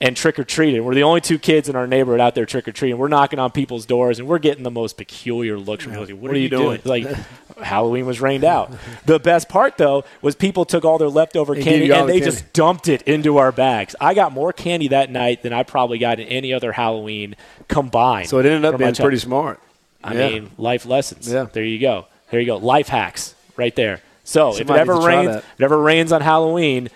[0.02, 0.82] and trick or treating.
[0.84, 2.96] We're the only two kids in our neighborhood out there trick or treating.
[2.98, 6.06] We're knocking on people's doors and we're getting the most peculiar looks from people.
[6.06, 6.80] Like, what, are you doing?
[6.84, 7.06] Like
[7.62, 8.72] Halloween was rained out.
[9.04, 12.00] The best part though was people took all their leftover And candy gave you all
[12.00, 12.34] and the they candy.
[12.34, 13.94] just dumped it into our bags.
[14.00, 17.36] I got more candy that night than I probably got in any other Halloween
[17.68, 18.28] combined.
[18.30, 19.60] So it ended up being pretty smart.
[20.02, 20.28] I Yeah.
[20.30, 21.30] mean, life lessons.
[21.30, 21.46] Yeah.
[21.52, 22.06] There you go.
[22.30, 22.56] There you go.
[22.56, 24.00] Life hacks right there.
[24.24, 26.88] So if it ever needs to try rains, if it ever rains on Halloween,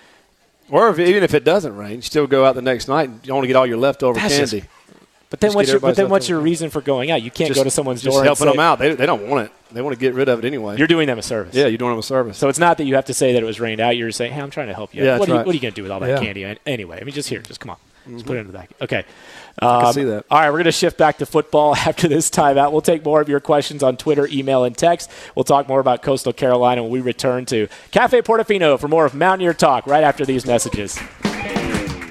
[0.71, 3.27] Or if, even if it doesn't rain, you still go out the next night and
[3.27, 4.61] you want to get all your leftover That's candy.
[4.61, 4.71] just-
[5.31, 7.21] but then Just what's your but then what's your reason for going out?
[7.21, 8.79] You can't Just- go to someone's just door helping and say, them out.
[8.79, 9.53] They, they don't want it.
[9.73, 10.77] they want to get rid of it anyway.
[10.77, 11.57] You're doing them a service.
[11.57, 12.39] yeah, you're doing them a service.
[12.39, 13.97] So it's not that you have to say that it was rained out.
[13.97, 15.05] You're saying, hey, I'm trying to help you.
[15.05, 16.21] Yeah, what, are you, what are you going to do with all that Yeah.
[16.21, 16.57] candy?
[16.67, 17.41] Anyway, I mean, just here.
[17.41, 17.77] Just come on.
[18.05, 18.27] Just mm-hmm.
[18.29, 18.71] put it in the back.
[18.81, 19.05] Okay.
[19.59, 20.25] I Um, see that.
[20.31, 22.73] All right, we're going to shift back to football after this timeout.
[22.73, 25.11] We'll take more of your questions on Twitter, email, and text.
[25.35, 29.15] We'll talk more about Coastal Carolina when we return to Cafe Portofino for more of
[29.15, 30.99] Mountaineer Talk right after these messages.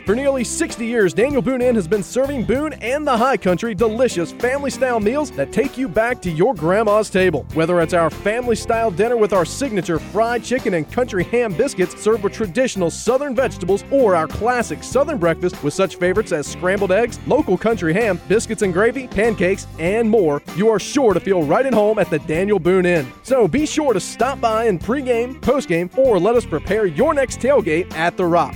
[0.06, 3.74] For nearly 60 years, Daniel Boone Inn has been serving Boone and the High Country
[3.74, 7.46] delicious family style meals that take you back to your grandma's table.
[7.54, 11.98] Whether it's our family style dinner with our signature fried chicken and country ham biscuits
[12.02, 16.92] served with traditional southern vegetables, or our classic southern breakfast with such favorites as scrambled
[16.92, 21.44] eggs, local country ham, biscuits and gravy, pancakes, and more, you are sure to feel
[21.44, 23.10] right at home at the Daniel Boone Inn.
[23.24, 27.40] So be sure to stop by in pregame, postgame, or let us prepare your next
[27.40, 28.54] tailgate at The Rock.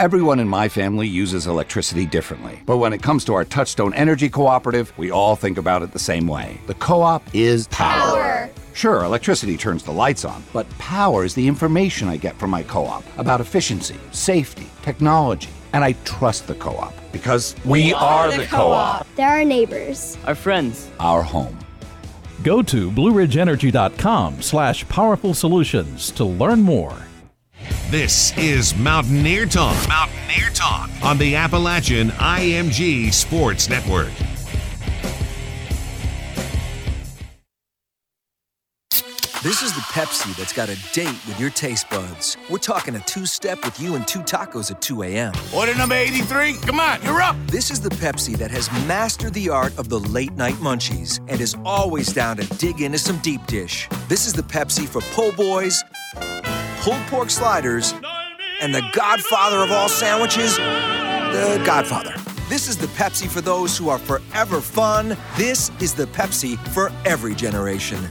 [0.00, 2.62] Everyone in my family uses electricity differently.
[2.64, 5.98] But when it comes to our Touchstone Energy Cooperative, we all think about it the
[5.98, 6.58] same way.
[6.68, 8.48] The co op is power.
[8.72, 12.62] Sure, electricity turns the lights on, but power is the information I get from my
[12.62, 15.50] co op about efficiency, safety, technology.
[15.74, 20.16] And I trust the co op because we, are, the co op, They're our neighbors.
[20.24, 20.90] Our friends.
[20.98, 21.58] our home.
[22.42, 26.96] Go to blueridgeenergy.com slash powerful solutions to learn more.
[27.90, 29.76] This is Mountaineer Talk.
[29.88, 34.12] Mountaineer Talk on the Appalachian IMG Sports Network.
[39.42, 42.36] This is the Pepsi that's got a date with your taste buds.
[42.50, 45.32] We're talking a two step with you and two tacos at 2 a.m.
[45.56, 46.58] Order number 83.
[46.58, 47.36] Come on, you're up.
[47.46, 51.40] This is the Pepsi that has mastered the art of the late night munchies and
[51.40, 53.88] is always down to dig into some deep dish.
[54.08, 55.82] This is the Pepsi for po' boys,
[56.80, 57.92] pulled pork sliders,
[58.62, 62.14] and the godfather of all sandwiches, the Godfather.
[62.48, 65.16] This is the Pepsi for those who are forever fun.
[65.36, 68.08] This is the Pepsi for every generation.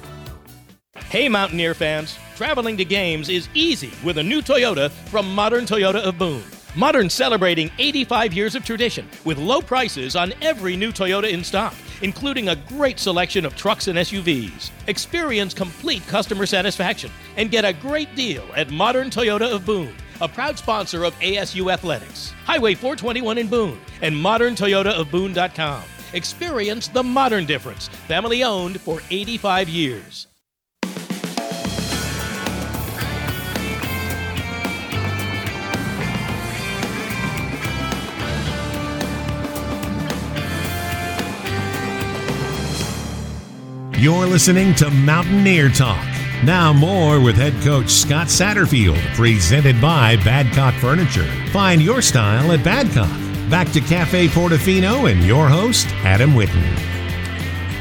[0.95, 2.17] Hey, Mountaineer fans!
[2.36, 6.43] Traveling to games is easy with a new Toyota from Modern Toyota of Boone.
[6.75, 11.73] Modern celebrating 85 years of tradition with low prices on every new Toyota in stock,
[12.01, 14.71] including a great selection of trucks and SUVs.
[14.88, 20.27] Experience complete customer satisfaction and get a great deal at Modern Toyota of Boone, a
[20.27, 25.83] proud sponsor of ASU Athletics, Highway 421 in Boone, and moderntoyotaofboone.com.
[26.13, 30.28] Experience the modern difference, family owned for 85 years.
[43.99, 46.01] You're listening to Mountaineer Talk.
[46.45, 51.29] Now, more with head coach Scott Satterfield, presented by Badcock Furniture.
[51.51, 53.49] Find your style at Badcock.
[53.49, 56.88] Back to Cafe Portofino and your host, Adam Whitten.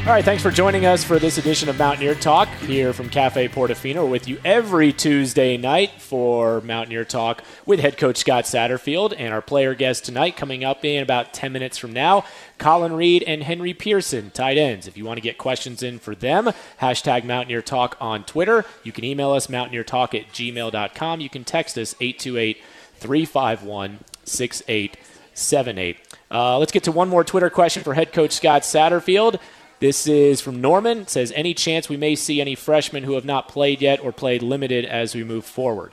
[0.09, 3.47] All right, thanks for joining us for this edition of Mountaineer Talk here from Cafe
[3.49, 3.97] Portofino.
[4.05, 9.35] We're with you every Tuesday night for Mountaineer Talk with head coach Scott Satterfield and
[9.35, 12.25] our player guest tonight coming up in about 10 minutes from now,
[12.57, 14.87] Collin Reed and Henry Pearson, tight ends.
[14.87, 18.65] If you want to get questions in for them, hashtag Mountaineer Talk on Twitter.
[18.85, 21.21] You can email us mountaineertalk at gmail.com.
[21.21, 22.63] You can text us 828
[22.95, 26.17] 351 6878.
[26.31, 29.39] Uh, let's get to one more Twitter question for head coach Scott Satterfield.
[29.81, 30.99] This is from Norman.
[31.03, 34.13] It says, Any chance we may see any freshmen who have not played yet or
[34.13, 35.93] played limited as we move forward?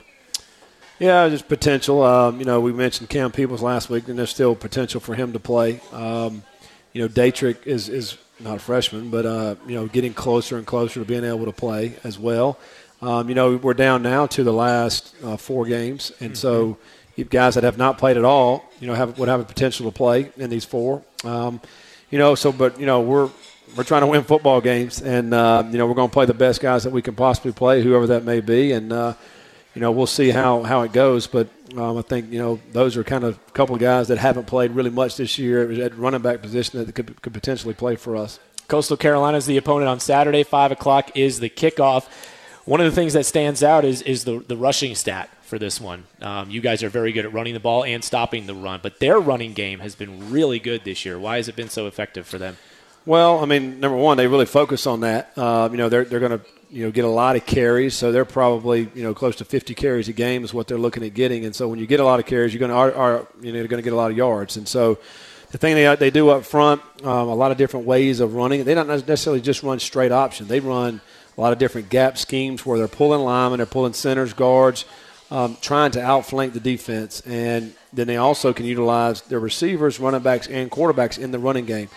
[0.98, 2.02] Yeah, there's potential.
[2.02, 5.32] Um, you know, we mentioned Cam Peoples last week, and there's still potential for him
[5.34, 5.80] to play.
[5.92, 6.42] Um,
[6.92, 10.66] you know, Daetrich is, is not a freshman, but, uh, you know, getting closer and
[10.66, 12.58] closer to being able to play as well.
[13.02, 16.78] Um, you know, we're down now to the last uh, four games, and so
[17.14, 19.44] you have guys that have not played at all, you know, have, would have a
[19.44, 21.02] potential to play in these four.
[21.24, 21.60] Um,
[22.10, 23.28] you know, so, but, you know, we're,
[23.76, 26.34] we're trying to win football games, and, uh, you know, we're going to play the
[26.34, 29.14] best guys that we can possibly play, whoever that may be, and, uh,
[29.74, 31.26] you know, we'll see how, how it goes.
[31.26, 34.16] But um, I think, you know, those are kind of a couple of guys that
[34.16, 37.96] haven't played really much this year at running back position that could, could potentially play
[37.96, 38.40] for us.
[38.68, 40.42] Coastal Carolina is the opponent on Saturday.
[40.42, 42.08] 5 o'clock is the kickoff.
[42.64, 45.80] One of the things that stands out is, is the, the rushing stat for this
[45.80, 46.04] one.
[46.20, 48.98] Um, you guys are very good at running the ball and stopping the run, but
[48.98, 51.18] their running game has been really good this year.
[51.18, 52.56] Why has it been so effective for them?
[53.06, 55.30] Well, I mean, number one, they really focus on that.
[55.36, 58.10] Uh, you know, they're, they're going to you know get a lot of carries, so
[58.10, 61.14] they're probably you know close to 50 carries a game is what they're looking at
[61.14, 61.44] getting.
[61.44, 63.52] And so when you get a lot of carries, you're going to are, are you
[63.52, 64.56] know going to get a lot of yards.
[64.56, 64.98] And so
[65.52, 68.64] the thing they they do up front, um, a lot of different ways of running.
[68.64, 70.48] They don't necessarily just run straight option.
[70.48, 71.00] They run
[71.38, 74.84] a lot of different gap schemes where they're pulling linemen, they're pulling centers, guards,
[75.30, 80.22] um, trying to outflank the defense, and then they also can utilize their receivers, running
[80.22, 81.88] backs, and quarterbacks in the running game.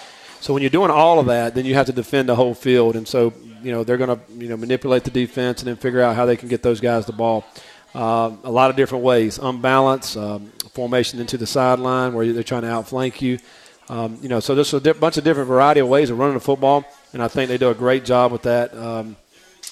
[0.41, 2.95] So when you're doing all of that, then you have to defend the whole field,
[2.95, 6.01] and so you know they're going to you know manipulate the defense and then figure
[6.01, 7.45] out how they can get those guys the ball.
[7.93, 12.61] Uh, a lot of different ways, unbalanced um, formation into the sideline where they're trying
[12.61, 13.39] to outflank you.
[13.89, 16.35] Um, you know, so there's a di- bunch of different variety of ways of running
[16.35, 18.75] the football, and I think they do a great job with that.
[18.77, 19.17] Um,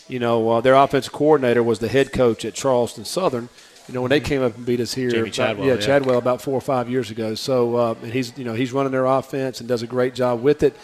[0.08, 3.50] you know, uh, their offensive coordinator was the head coach at Charleston Southern.
[3.88, 5.80] You know, when they came up and beat us here, Jamey about- Chadwell, yeah, yeah.
[5.80, 7.36] Chadwell about four or five years ago.
[7.36, 10.42] So, uh, and he's you know he's running their offense and does a great job
[10.42, 10.76] with it.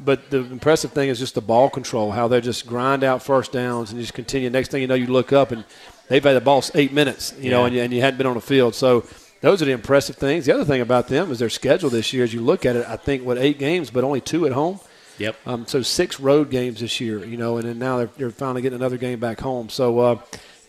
[0.00, 3.50] But the impressive thing is just the ball control, how they just grind out first
[3.52, 4.48] downs and just continue.
[4.48, 5.64] Next thing you know, you look up and
[6.08, 8.34] they've had the ball eight minutes, you know, and you, and you hadn't been on
[8.34, 8.76] the field.
[8.76, 9.04] So
[9.40, 10.46] those are the impressive things.
[10.46, 12.22] The other thing about them is their schedule this year.
[12.22, 14.78] As you look at it, I think what eight games, but only two at home.
[15.18, 15.36] Yep.
[15.46, 18.62] Um, so six road games this year, you know, and then now they're, they're finally
[18.62, 19.68] getting another game back home.
[19.68, 20.18] So, uh,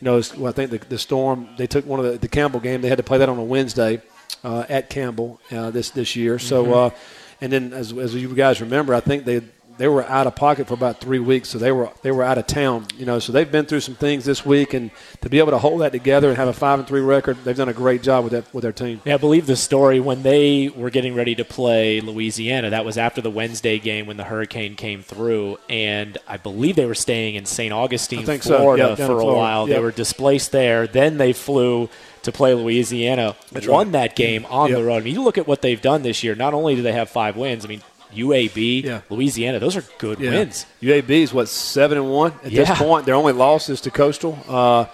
[0.01, 2.27] you know, it's, well, I think the, the Storm they took one of the, the
[2.27, 2.81] Campbell game.
[2.81, 4.01] They had to play that on a Wednesday
[4.43, 6.39] uh, at Campbell uh, this this year.
[6.39, 6.91] So, Mhm.
[6.91, 6.95] uh,
[7.41, 9.41] and then as, as you guys remember, I think they
[9.79, 12.37] they were out of pocket for about three weeks, so they were they were out
[12.37, 12.85] of town.
[12.97, 15.57] You know, so they've been through some things this week, and to be able to
[15.57, 18.25] hold that together and have a five and three record, they've done a great job
[18.25, 19.01] with that with their team.
[19.05, 22.69] Yeah, I believe the story when they were getting ready to play Louisiana.
[22.71, 26.85] That was after the Wednesday game when the hurricane came through, and I believe they
[26.85, 27.71] were staying in St.
[27.71, 28.57] Augustine, think so.
[28.57, 29.33] Florida, for a Florida.
[29.33, 29.65] while.
[29.65, 30.87] They were displaced there.
[30.87, 31.89] Then they flew
[32.23, 33.37] to play Louisiana.
[33.53, 33.91] That's won right.
[33.93, 34.97] that game on the road.
[34.97, 36.35] I mean, you look at what they've done this year.
[36.35, 37.81] Not only do they have five wins, I mean.
[38.13, 39.01] UAB, Yeah.
[39.09, 40.31] Louisiana, those are good Yeah.
[40.31, 40.65] wins.
[40.81, 42.63] UAB is what seven and one at Yeah.
[42.65, 43.05] this point.
[43.05, 44.37] Their only loss is to Coastal.
[44.47, 44.85] Uh,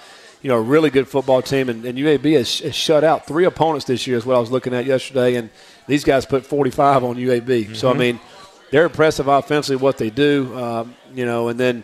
[0.42, 3.46] you know, a really good football team, and, and UAB has, has shut out three
[3.46, 4.16] opponents this year.
[4.18, 5.50] Is what I was looking at yesterday, and
[5.88, 7.74] these guys put 45 on UAB.
[7.76, 7.98] So I Mhm.
[7.98, 8.20] mean,
[8.70, 10.52] they're impressive offensively what they do.
[10.56, 11.84] Um, you know, and then.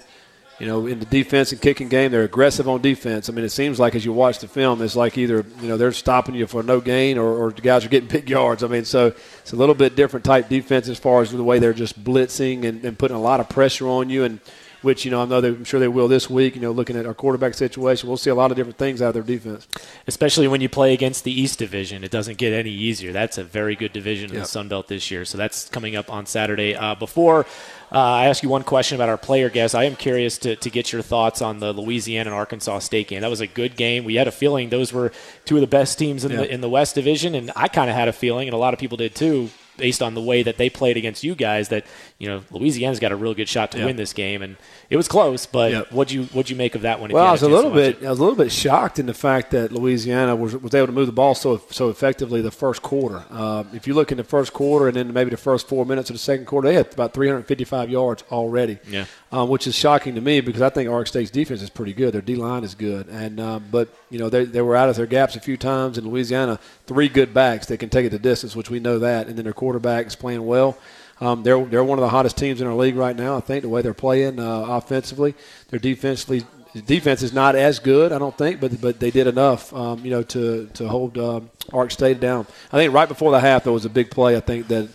[0.62, 3.30] You know, in the defense and kicking game, they're aggressive on defense.
[3.30, 5.76] I mean, it seems like as you watch the film, it's like either you know
[5.76, 8.63] they're stopping you for no gain, or, or the guys are getting big yards.
[8.63, 9.08] I mean, so
[9.39, 12.63] it's a little bit different type defense as far as the way they're just blitzing
[12.65, 14.39] and, and putting a lot of pressure on you, and
[14.82, 16.56] which you know I know they, I'm sure they will this week.
[16.56, 19.10] You know, looking at our quarterback situation, we'll see a lot of different things out
[19.10, 19.67] of their defense.
[20.08, 22.04] especially when you play against the East Division.
[22.04, 23.12] It doesn't get any easier.
[23.12, 25.26] That's a very good division in the Sun Belt this year.
[25.26, 26.76] So that's coming up on Saturday.
[26.76, 27.46] Uh, before
[27.91, 30.70] uh, I ask you one question about our player guest, I am curious to, to
[30.70, 33.22] get your thoughts on the Louisiana and Arkansas State game.
[33.22, 34.06] That was a good game.
[34.06, 35.12] We had a feeling those were
[35.46, 36.38] two of the best teams in Yeah.
[36.38, 38.74] the in the West Division, and I kind of had a feeling, and a lot
[38.74, 39.50] of people did too.
[39.78, 41.86] Based on the way that they played against you guys, that
[42.20, 43.86] you know Louisiana's got a real good shot to Yeah.
[43.86, 44.58] win this game, and
[44.90, 45.46] it was close.
[45.46, 45.92] But Yep.
[45.92, 47.10] what'd you what'd you make of that one?
[47.12, 49.52] Well, I was a little bit, I was a little bit shocked in the fact
[49.52, 53.24] that Louisiana was, was able to move the ball so so effectively the first quarter.
[53.32, 56.10] Uh, if you look in the first quarter and then maybe the first four minutes
[56.10, 58.78] of the second quarter, they had about 355 yards already.
[58.90, 59.06] Yeah.
[59.32, 62.13] Um, which is shocking to me because I think Ark State's defense is pretty good.
[62.13, 64.96] Their D line is good, and um, but you know they, they were out of
[64.96, 66.60] their gaps a few times in Louisiana.
[66.86, 69.46] Three good backs that can take it the distance, which we know that, and then
[69.46, 70.78] their quarterback is playing well.
[71.22, 73.38] Um, they're they're one of the hottest teams in our league right now.
[73.38, 75.36] I think the way they're playing uh, offensively,
[75.70, 76.44] their defensively
[76.86, 80.12] defense is not as good, I don't think, but but they did enough, um, you
[80.12, 82.48] know, to to hold um, Ark State down.
[82.72, 84.36] I think right before the half there was a big play.
[84.36, 84.89] I think that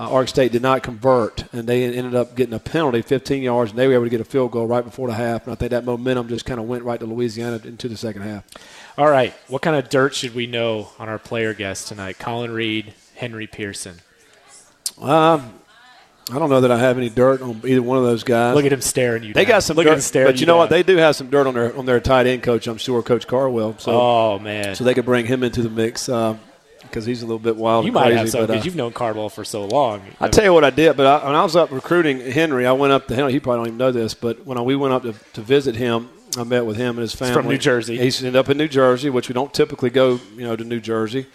[0.00, 3.70] uh, Ark State did not convert, and they ended up getting a penalty, 15 yards,
[3.72, 5.44] and they were able to get a field goal right before the half.
[5.44, 8.22] And I think that momentum just kind of went right to Louisiana into the second
[8.22, 8.44] half.
[8.96, 9.34] All right.
[9.48, 12.18] What kind of dirt should we know on our player guests tonight?
[12.18, 13.96] Collin Reed, Henry Pearson.
[15.00, 15.52] Um,
[16.32, 18.54] I don't know that I have any dirt on either one of those guys.
[18.54, 19.34] Look at him staring you.
[19.34, 19.48] They down.
[19.56, 20.58] got some Look dirt, at him staring but you know down.
[20.60, 20.70] what?
[20.70, 22.66] They do have some dirt on their on their tight end coach.
[22.68, 23.76] I'm sure, Coach Carwell.
[23.78, 24.74] So, Oh, man.
[24.76, 26.08] so they could bring him into the mix
[26.90, 27.84] because he's a little bit wild.
[27.86, 30.02] you might crazy, have some but, uh, because you've known Cardwell for so long.
[30.20, 32.72] I tell you what I did, but I, when I was up recruiting Henry, I
[32.72, 33.32] went up to Henry.
[33.32, 35.76] He probably don't even know this, but when I, we went up to, to visit
[35.76, 37.34] him, I met with him and his family.
[37.34, 37.98] from New Jersey.
[37.98, 40.80] He's ended up in New Jersey, which we don't typically go, you know, to New
[40.80, 41.26] Jersey,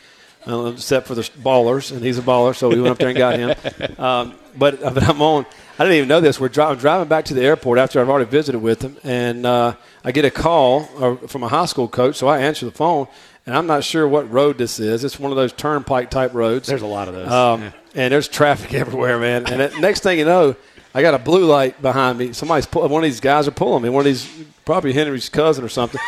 [0.48, 3.18] uh, except for the ballers, and he's a baller, so we went up there and
[3.18, 3.56] got him.
[4.00, 5.46] Um, but, but I'm on.
[5.78, 6.40] I didn't even know this.
[6.40, 9.76] We're dri- driving back to the airport after I've already visited with him, and uh,
[10.04, 13.08] I get a call uh, from a high school coach, so I answer the phone.
[13.46, 15.04] And I'm not sure what road this is.
[15.04, 16.68] It's one of those turnpike type roads.
[16.68, 17.32] There's a lot of those.
[17.32, 17.72] Um, Yeah.
[17.96, 19.46] And there's traffic everywhere, man.
[19.46, 20.56] And the next thing you know,
[20.96, 22.34] I got a blue light behind me.
[22.34, 23.90] Somebody's pull, one of these guys are pulling me.
[23.90, 24.28] One of these,
[24.66, 26.02] probably Henry's cousin or something.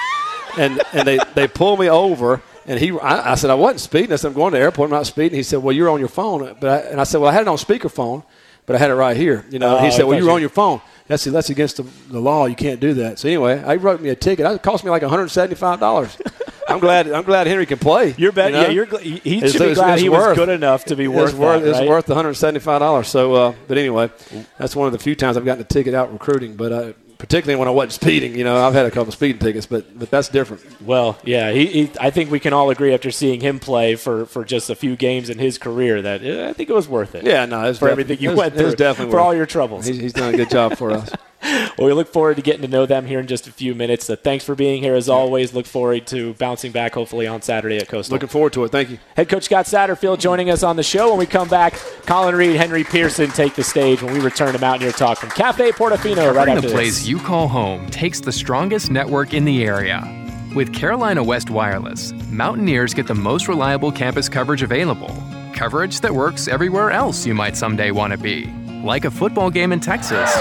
[0.57, 2.41] And and they, they pull me over.
[2.67, 4.11] And he, I, I said I wasn't speeding.
[4.11, 4.87] I said I'm going to the airport.
[4.87, 5.37] I'm not speeding.
[5.37, 6.55] He said, Well, you're on your phone.
[6.59, 8.23] But I, and I said, Well, I had it on speakerphone,
[8.65, 9.45] but I had it right here.
[9.49, 9.77] You know.
[9.77, 10.81] Oh, he said, Well, you were on your phone.
[11.07, 12.45] That's that's against the, the law.
[12.45, 13.19] You can't do that.
[13.19, 14.45] So anyway, I wrote me a ticket.
[14.45, 16.17] It cost me like 175 dollars.
[16.67, 17.09] I'm glad.
[17.09, 18.13] I'm glad Henry can play.
[18.17, 18.61] You're bet- you know?
[18.63, 21.33] yeah, you're gl- he- should be glad he was good enough to be it's worth
[21.35, 23.07] worth, that, It's worth the 175 dollars.
[23.07, 24.11] So, uh, but anyway,
[24.57, 26.57] that's one of the few times I've gotten a ticket out recruiting.
[26.57, 28.35] But uh, particularly when I wasn't speeding.
[28.35, 30.63] You know, I've had a couple speeding tickets, but but that's different.
[30.81, 34.25] Well, yeah, he, he, I think we can all agree after seeing him play for,
[34.25, 37.15] for just a few games in his career that uh, I think it was worth
[37.15, 37.23] it.
[37.23, 39.85] Yeah, no, it's for everything you went through, definitely for all your troubles.
[39.85, 41.11] He's, he's done a good job for us.
[41.47, 44.05] well, we look forward to getting to know them here in just a few minutes.
[44.05, 45.53] So thanks for being here as always.
[45.53, 48.15] Look forward to bouncing back hopefully on Saturday at Coastal.
[48.15, 48.71] Looking forward to it.
[48.71, 48.99] Thank you.
[49.15, 51.09] Head coach Scott Satterfield joining us on the show.
[51.09, 51.73] When we come back,
[52.05, 55.71] Collin Reed, Henry Pearson take the stage when we return to Mountaineer Talk from Cafe
[55.71, 57.07] Portofino right Covering after the place this.
[57.07, 60.13] you call home takes the strongest network in the area.
[60.55, 65.11] With Carolina West Wireless, Mountaineers get the most reliable campus coverage available.
[65.53, 68.45] Coverage that works everywhere else you might someday want to be,
[68.83, 70.31] like a football game in Texas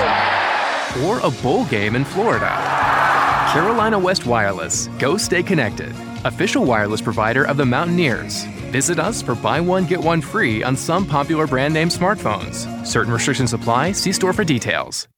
[1.05, 2.53] or a bowl game in Florida.
[3.53, 4.89] Carolina West Wireless.
[4.99, 5.91] Go stay connected.
[6.25, 8.45] Official wireless provider of the Mountaineers.
[8.71, 12.87] Visit us for buy one, get one free on some popular brand name smartphones.
[12.87, 13.93] Certain restrictions apply.
[13.93, 15.09] See store for details.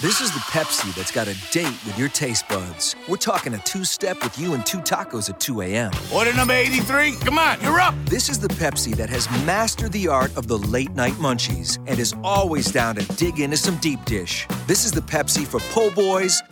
[0.00, 2.94] This is the Pepsi that's got a date with your taste buds.
[3.08, 5.92] We're talking a two step with you and two tacos at 2 a.m.
[6.12, 7.16] Order number 83.
[7.16, 7.94] Come on, you're up.
[8.06, 11.98] This is the Pepsi that has mastered the art of the late night munchies and
[11.98, 14.46] is always down to dig into some deep dish.
[14.66, 16.42] This is the Pepsi for po' boys,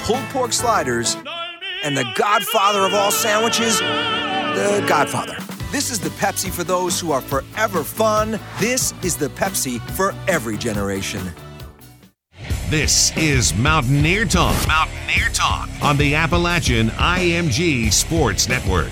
[0.00, 1.16] pulled pork sliders,
[1.84, 5.36] and the godfather of all sandwiches, the Godfather.
[5.70, 8.40] This is the Pepsi for those who are forever fun.
[8.58, 11.20] This is the Pepsi for every generation.
[12.70, 14.54] This is Mountaineer Talk.
[14.68, 18.90] Mountaineer Talk on the Appalachian IMG Sports Network.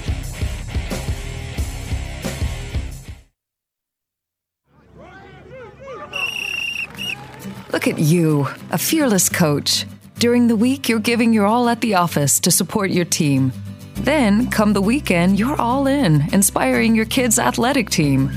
[7.71, 9.85] Look at you, a fearless coach.
[10.19, 13.53] During the week, you're giving your all at the office to support your team.
[13.97, 18.31] Then, come the weekend, you're all in, inspiring your kids' athletic team.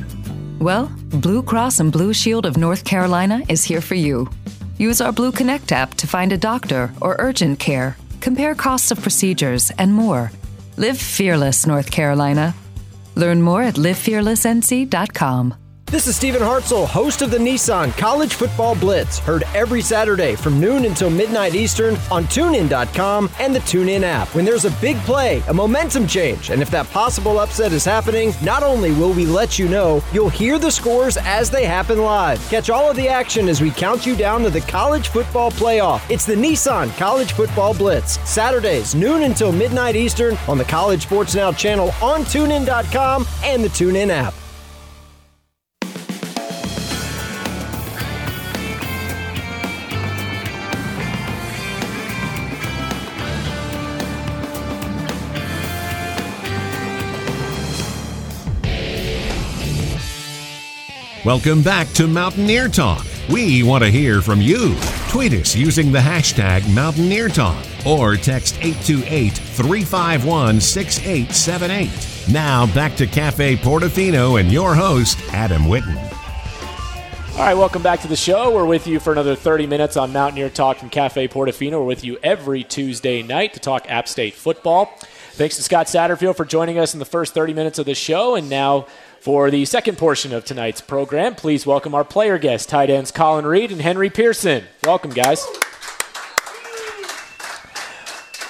[0.60, 4.30] Well, Blue Cross and Blue Shield of North Carolina is here for you.
[4.80, 9.02] Use our Blue Connect app to find a doctor or urgent care, compare costs of
[9.02, 10.32] procedures, and more.
[10.78, 12.56] Live fearless, North Carolina.
[13.16, 15.69] Learn more at livefearlessnc.com.
[15.90, 20.60] This is Stephen Hartzell, host of the Nissan College Football Blitz, heard every Saturday from
[20.60, 24.28] noon until midnight Eastern on tunein.com and the TuneIn app.
[24.36, 28.34] When there's a big play, a momentum change, and if that possible upset is happening,
[28.44, 32.40] not only will we let you know, you'll hear the scores as they happen live.
[32.50, 36.08] Catch all of the action as we count you down to the college football playoff.
[36.08, 41.34] It's the Nissan College Football Blitz, Saturdays, noon until midnight Eastern on the College Sports
[41.34, 44.39] Now channel on tunein.com and the TuneIn app.
[61.26, 63.06] Welcome back to Mountaineer Talk.
[63.30, 64.74] We want to hear from you.
[65.10, 72.34] Tweet us using the hashtag Mountaineer Talk or text 828 351 6878.
[72.34, 75.98] Now back to Cafe Portofino and your host, Adam Witten.
[77.34, 78.56] All right, welcome back to the show.
[78.56, 81.74] We're with you for another 30 minutes on Mountaineer Talk from Cafe Portofino.
[81.74, 84.86] We're with you every Tuesday night to talk App State football.
[85.34, 88.36] Thanks to Scott Satterfield for joining us in the first 30 minutes of the show.
[88.36, 88.88] And now
[89.22, 93.46] for the second portion of tonight's program, please welcome our player guests, tight ends Collin
[93.46, 94.64] Reed and Henry Pearson.
[94.84, 95.46] Welcome, guys.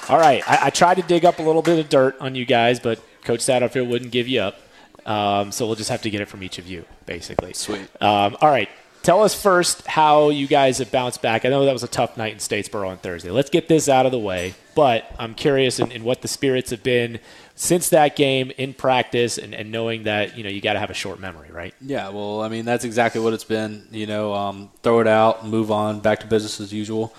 [0.10, 2.45] All right, I, I tried to dig up a little bit of dirt on you
[2.45, 4.60] guys, but Coach Satterfield wouldn't give you up.
[5.05, 7.53] Um, so we'll just have to get it from each of you, basically.
[7.53, 7.88] Sweet.
[8.01, 8.69] Um, all right.
[9.01, 11.45] Tell us first how you guys have bounced back.
[11.45, 13.32] I know that was a tough night in Statesboro on Thursday.
[13.32, 14.55] Let's get this out of the way.
[14.75, 17.19] But I'm curious in, in what the spirits have been
[17.62, 20.89] since that game in practice and, and knowing that, you know, you got to have
[20.89, 21.74] a short memory, right?
[21.82, 23.86] Yeah, well, I mean, that's exactly what it's been.
[23.91, 27.13] You know, um, throw it out, move on, back to business as usual.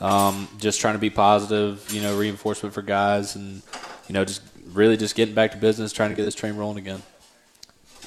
[0.00, 3.62] Um, just trying to be positive, you know, reinforcement for guys and,
[4.08, 6.78] you know, just really just getting back to business, trying to get this train rolling
[6.78, 7.00] again.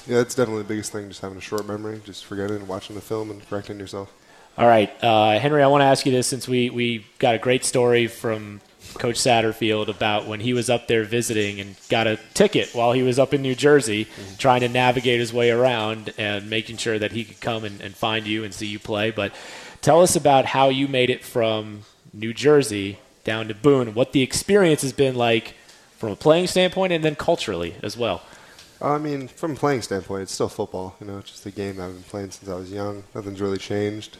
[0.06, 2.96] Yeah, that's definitely the biggest thing, just having a short memory, just forgetting and watching
[2.96, 4.12] the film and correcting yourself.
[4.58, 4.92] All right.
[5.02, 8.08] Uh, Henry, I want to ask you this since we, we got a great story
[8.08, 8.60] from
[8.98, 13.02] Coach Satterfield about when he was up there visiting and got a ticket while he
[13.02, 14.36] was up in New Jersey, mm-hmm.
[14.36, 17.94] trying to navigate his way around and making sure that he could come and, and
[17.94, 19.10] find you and see you play.
[19.10, 19.32] But
[19.80, 21.82] tell us about how you made it from
[22.12, 25.54] New Jersey down to Boone, what the experience has been like
[25.96, 28.22] from a playing standpoint and then culturally as well.
[28.80, 30.96] I mean, from a playing standpoint, it's still football.
[31.00, 33.02] You know, it's just a game I've been playing since I was young.
[33.14, 34.18] Nothing's really changed.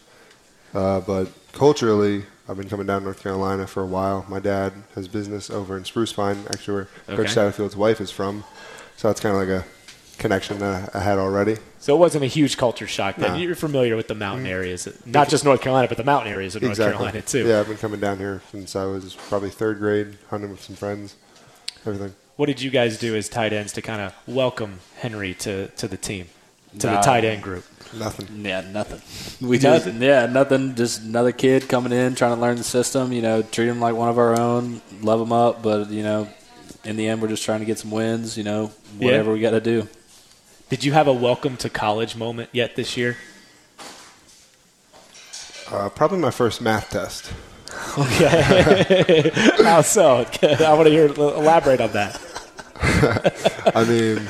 [0.75, 4.25] Uh, but culturally, I've been coming down to North Carolina for a while.
[4.29, 7.17] My dad has business over in Spruce Pine, actually where Okay.
[7.17, 8.45] Coach Satterfield's wife is from.
[8.97, 9.67] So it's kind of like a
[10.19, 11.57] connection that I had already.
[11.79, 13.17] So it wasn't a huge culture shock.
[13.17, 16.57] Then you're familiar with the mountain areas, not just North Carolina, but the mountain areas
[16.57, 16.95] of North exactly.
[16.97, 17.47] Carolina too.
[17.47, 20.75] Yeah, I've been coming down here since I was probably third grade, hunting with some
[20.75, 21.15] friends,
[21.87, 22.15] everything.
[22.37, 25.87] What did you guys do as tight ends to kind of welcome Henry to, to
[25.89, 26.27] the team,
[26.79, 27.65] to the tight end group?
[27.99, 28.45] Nothing.
[28.45, 29.01] Yeah, nothing.
[29.49, 30.03] We just Nothing?
[30.03, 30.75] yeah, nothing.
[30.75, 33.13] Just another kid coming in, trying to learn the system.
[33.13, 35.63] You know, treat him like one of our own, love him up.
[35.63, 36.29] But you know,
[36.85, 38.37] in the end, we're just trying to get some wins.
[38.37, 39.07] You know, Yeah.
[39.07, 39.89] whatever we got to do.
[40.69, 43.17] Did you have a welcome to college moment yet this year?
[45.71, 47.33] Uh, probably my first math test.
[47.99, 49.31] Okay.
[49.63, 50.19] How so?
[50.43, 52.21] I want to hear elaborate on that.
[53.75, 54.27] I mean,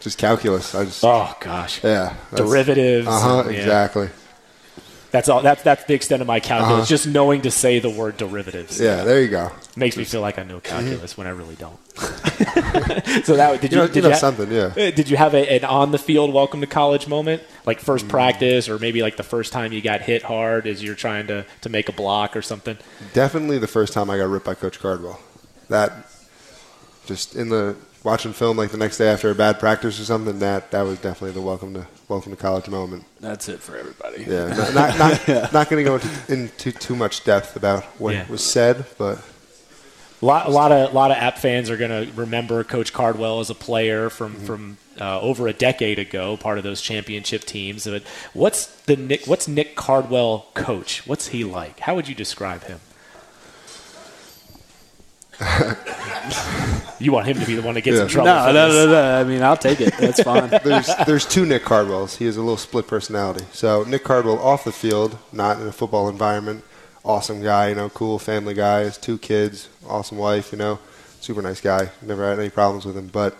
[0.00, 0.74] just calculus.
[0.74, 1.04] I just.
[1.04, 1.82] Oh gosh.
[1.84, 2.14] Yeah.
[2.34, 3.48] Derivatives Uh huh.
[3.50, 3.56] yeah.
[3.58, 4.08] Exactly.
[5.10, 5.40] That's all.
[5.40, 6.72] That's that's the extent of my calculus.
[6.80, 6.84] Uh-huh.
[6.86, 8.78] Just knowing to say the word derivatives.
[8.78, 9.04] Yeah.
[9.04, 9.50] There you go.
[9.74, 11.78] Makes me feel like I know calculus when I really don't.
[13.24, 14.66] so that did You you, know- did you know ha- something, yeah.
[14.76, 18.04] uh, Did you have a, an on the field welcome to college moment, like first
[18.06, 18.10] Mm.
[18.10, 21.46] practice, or maybe like the first time you got hit hard as you're trying to
[21.62, 22.76] to make a block or something?
[23.14, 25.20] Definitely the first time I got ripped by Coach Cardwell.
[25.70, 25.92] That
[27.06, 30.38] just in the watching film like the next day after a bad practice or something.
[30.38, 33.04] That that was definitely the welcome to welcome to college moment.
[33.20, 34.24] That's it for everybody.
[34.24, 38.14] Yeah, not not, not, not going to go into, into too much depth about what
[38.14, 38.26] Yeah.
[38.28, 39.18] was said, but
[40.20, 42.92] A lot, a lot of, a lot of App fans are going to remember Coach
[42.92, 44.46] Cardwell as a player from Mm-hmm.
[44.46, 47.84] from uh, over a decade ago, part of those championship teams.
[47.84, 49.26] But what's the Nick?
[49.26, 51.06] What's Nick Cardwell coach?
[51.06, 51.78] What's he like?
[51.80, 52.80] How would you describe him?
[56.98, 58.26] you want him to be the one that gets in trouble?
[58.26, 58.86] No, for no, this.
[58.86, 59.20] no, no.
[59.20, 59.94] I mean, I'll take it.
[59.98, 60.48] That's fine.
[60.64, 62.16] there's there's two Nick Cardwells.
[62.16, 63.44] He has a little split personality.
[63.52, 66.64] So Nick Cardwell off the field, not in a football environment,
[67.04, 70.80] awesome guy, you know, cool family guy, has two kids, awesome wife, you know,
[71.20, 71.90] super nice guy.
[72.02, 73.06] Never had any problems with him.
[73.06, 73.36] But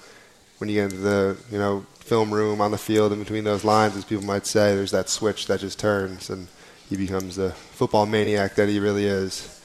[0.59, 3.65] when you get into the you know film room on the field in between those
[3.65, 6.49] lines, as people might say, there's that switch that just turns and
[6.89, 9.61] he becomes the football maniac that he really is.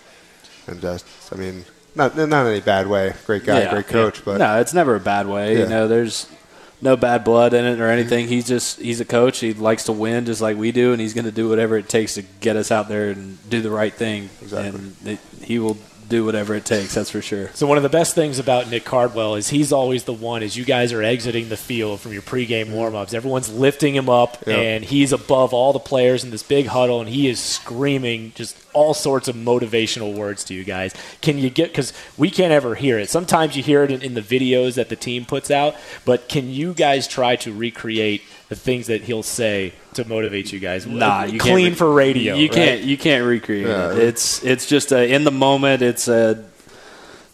[0.68, 1.66] And just, I mean,
[1.96, 3.14] not not in any bad way.
[3.26, 4.24] Great guy, Yeah, great coach, yeah.
[4.26, 5.54] but no, it's never a bad way.
[5.54, 5.64] Yeah.
[5.64, 6.28] You know, there's
[6.82, 8.28] no bad blood in it or anything.
[8.28, 9.40] He's just he's a coach.
[9.40, 11.88] He likes to win just like we do, and he's going to do whatever it
[11.90, 14.30] takes to get us out there and do the right thing.
[14.42, 14.80] Exactly.
[14.80, 15.78] And it, he will
[16.10, 16.94] do whatever it takes.
[16.94, 17.48] That's for sure.
[17.54, 20.58] So one of the best things about Nick Cardwell is he's always the one as
[20.58, 23.14] you guys are exiting the field from your pregame warmups.
[23.14, 24.58] Everyone's lifting him up, Yeah.
[24.58, 28.58] and he's above all the players in this big huddle, and he is screaming just
[28.74, 30.94] all sorts of motivational words to you guys.
[31.22, 33.10] Can you get because we can't ever hear it.
[33.10, 36.50] Sometimes you hear it in, in the videos that the team puts out, but can
[36.50, 40.86] you guys try to recreate the things that he'll say to motivate you guys?
[40.86, 42.36] Nah, you can't clean re- for radio.
[42.36, 42.56] You right?
[42.56, 43.92] can't you can't recreate Yeah.
[43.92, 44.00] it.
[44.00, 45.82] It's it's just a, in the moment.
[45.82, 46.44] It's a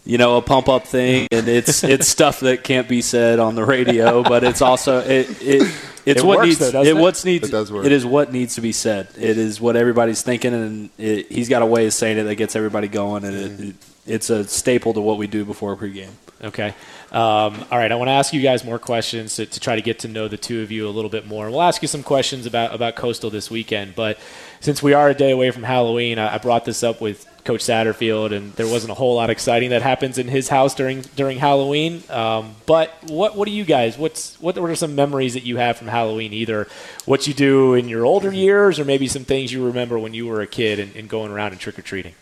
[0.04, 3.54] you know a pump up thing, and it's it's stuff that can't be said on
[3.54, 4.22] the radio.
[4.22, 5.74] But it's also it it.
[6.06, 6.72] It's It what works needs.
[6.72, 6.96] though, it it?
[6.96, 7.48] what's needs.
[7.48, 7.84] It does work.
[7.84, 9.08] It is what needs to be said.
[9.18, 12.36] It is what everybody's thinking, and it, he's got a way of saying it that
[12.36, 13.74] gets everybody going, and it, it,
[14.06, 16.08] it's a staple to what we do before a pregame.
[16.42, 16.68] Okay.
[17.12, 17.92] Um, all right.
[17.92, 20.26] I want to ask you guys more questions to, to try to get to know
[20.26, 21.50] the two of you a little bit more.
[21.50, 23.94] We'll ask you some questions about, about Coastal this weekend.
[23.94, 24.18] But
[24.60, 27.62] since we are a day away from Halloween, I, I brought this up with Coach
[27.62, 31.38] Satterfield, and there wasn't a whole lot exciting that happens in his house during during
[31.38, 32.02] Halloween.
[32.10, 33.96] Um, but what what do you guys?
[33.96, 36.32] What's what what are some memories that you have from Halloween?
[36.32, 36.68] Either
[37.06, 40.26] what you do in your older years, or maybe some things you remember when you
[40.26, 42.14] were a kid and, and going around and trick or treating.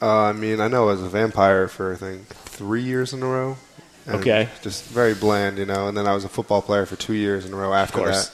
[0.00, 3.22] Uh, I mean, I know I was a vampire for I think three years in
[3.22, 3.56] a row.
[4.06, 4.48] Okay.
[4.60, 5.88] Just very bland, you know.
[5.88, 8.30] And then I was a football player for two years in a row after that.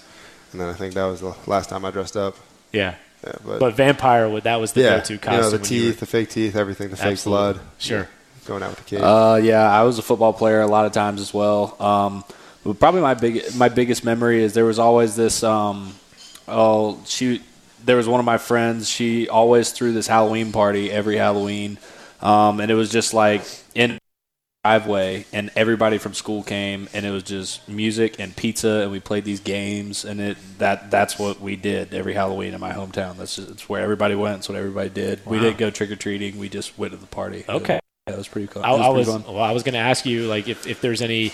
[0.52, 2.36] And then I think that was the last time I dressed up.
[2.72, 2.96] Yeah.
[3.24, 5.40] Yeah, but, But vampire, would that was the yeah, go-to you costume.
[5.42, 7.52] know, the when you were- teeth, the fake teeth, everything, the fake Absolutely.
[7.54, 7.60] blood.
[7.78, 8.08] Sure.
[8.46, 9.02] Going out with the kids.
[9.02, 11.76] Uh, yeah, I was a football player a lot of times as well.
[11.80, 12.24] Um,
[12.64, 15.42] but probably my big my biggest memory is there was always this.
[15.42, 15.94] Um,
[16.48, 17.42] oh, she.
[17.84, 18.88] There was one of my friends.
[18.90, 21.78] She always threw this Halloween party every Halloween,
[22.20, 23.42] um, and it was just like
[23.74, 23.98] in the
[24.64, 29.00] driveway, and everybody from school came, and it was just music and pizza, and we
[29.00, 33.16] played these games, and it that that's what we did every Halloween in my hometown.
[33.16, 34.38] That's just, it's where everybody went.
[34.38, 35.24] It's what everybody did.
[35.24, 36.38] We didn't go trick or treating.
[36.38, 37.44] We just went to the party.
[37.48, 37.80] Okay.
[38.06, 38.62] Yeah, it was pretty cool.
[38.62, 39.42] I, It was I was well.
[39.42, 41.32] I was going to ask you like if, if there's any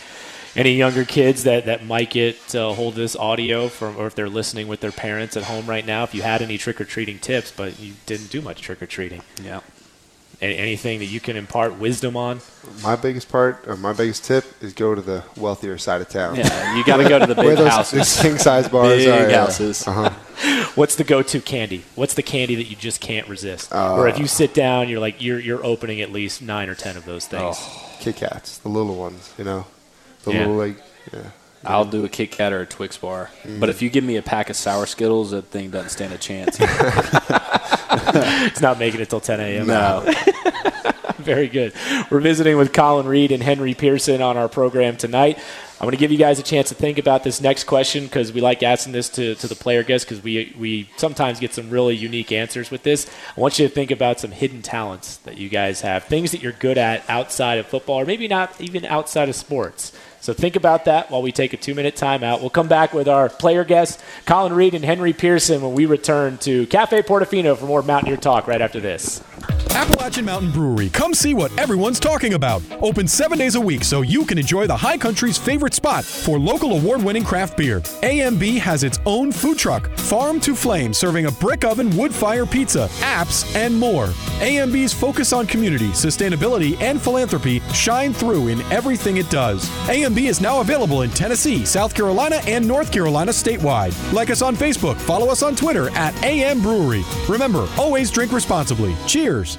[0.54, 4.14] any younger kids that, that might get uh, hold of this audio from, or if
[4.14, 6.02] they're listening with their parents at home right now.
[6.02, 8.86] If you had any trick or treating tips, but you didn't do much trick or
[8.86, 9.22] treating.
[9.42, 9.60] Yeah.
[10.40, 12.40] Any, anything that you can impart wisdom on?
[12.82, 16.36] my biggest part, or my biggest tip, is go to the wealthier side of town.
[16.36, 18.20] Yeah, you gotta go to the big Where those, houses.
[18.20, 19.30] king size bars Big are.
[19.30, 19.40] yeah.
[19.46, 19.86] houses.
[19.88, 20.10] Uh-huh.
[20.74, 21.84] What's the go-to candy?
[21.94, 23.72] What's the candy that you just can't resist?
[23.72, 26.74] Uh, or if you sit down, you're like you're you're opening at least nine or
[26.74, 27.56] ten of those things.
[28.00, 29.64] Kit Kats, the little ones, you know,
[30.24, 30.38] the Yeah.
[30.40, 30.76] little like
[31.14, 31.30] Yeah.
[31.64, 33.30] I'll do a Kit Kat or a Twix bar.
[33.42, 33.58] Mm.
[33.58, 36.18] But if you give me a pack of sour Skittles, that thing doesn't stand a
[36.18, 36.58] chance.
[38.46, 39.66] it's not making it till 10 a.m.
[39.66, 40.04] No.
[41.18, 41.72] Very good.
[42.10, 45.38] We're visiting with Collin Reed and Henry Pearson on our program tonight.
[45.78, 48.32] I'm going to give you guys a chance to think about this next question because
[48.32, 51.68] we like asking this to, to the player guests because we, we sometimes get some
[51.68, 53.06] really unique answers with this.
[53.36, 56.40] I want you to think about some hidden talents that you guys have, things that
[56.40, 59.92] you're good at outside of football or maybe not even outside of sports.
[60.22, 62.40] So think about that while we take a two minute timeout.
[62.40, 66.38] We'll come back with our player guests, Collin Reed and Henry Pearson, when we return
[66.38, 69.22] to Cafe Portofino for more Mountaineer Talk right after this.
[69.76, 70.88] Appalachian Mountain Brewery.
[70.88, 72.62] Come see what everyone's talking about.
[72.80, 76.38] Open seven days a week so you can enjoy the high country's favorite spot for
[76.38, 77.82] local award winning craft beer.
[78.02, 82.46] AMB has its own food truck, Farm to Flame, serving a brick oven wood fire
[82.46, 84.08] pizza, apps, and more.
[84.40, 89.68] AMB's focus on community, sustainability, and philanthropy shine through in everything it does.
[89.88, 93.92] AMB is now available in Tennessee, South Carolina, and North Carolina statewide.
[94.14, 97.04] Like us on Facebook, follow us on Twitter at AM Brewery.
[97.28, 98.96] Remember, always drink responsibly.
[99.06, 99.58] Cheers.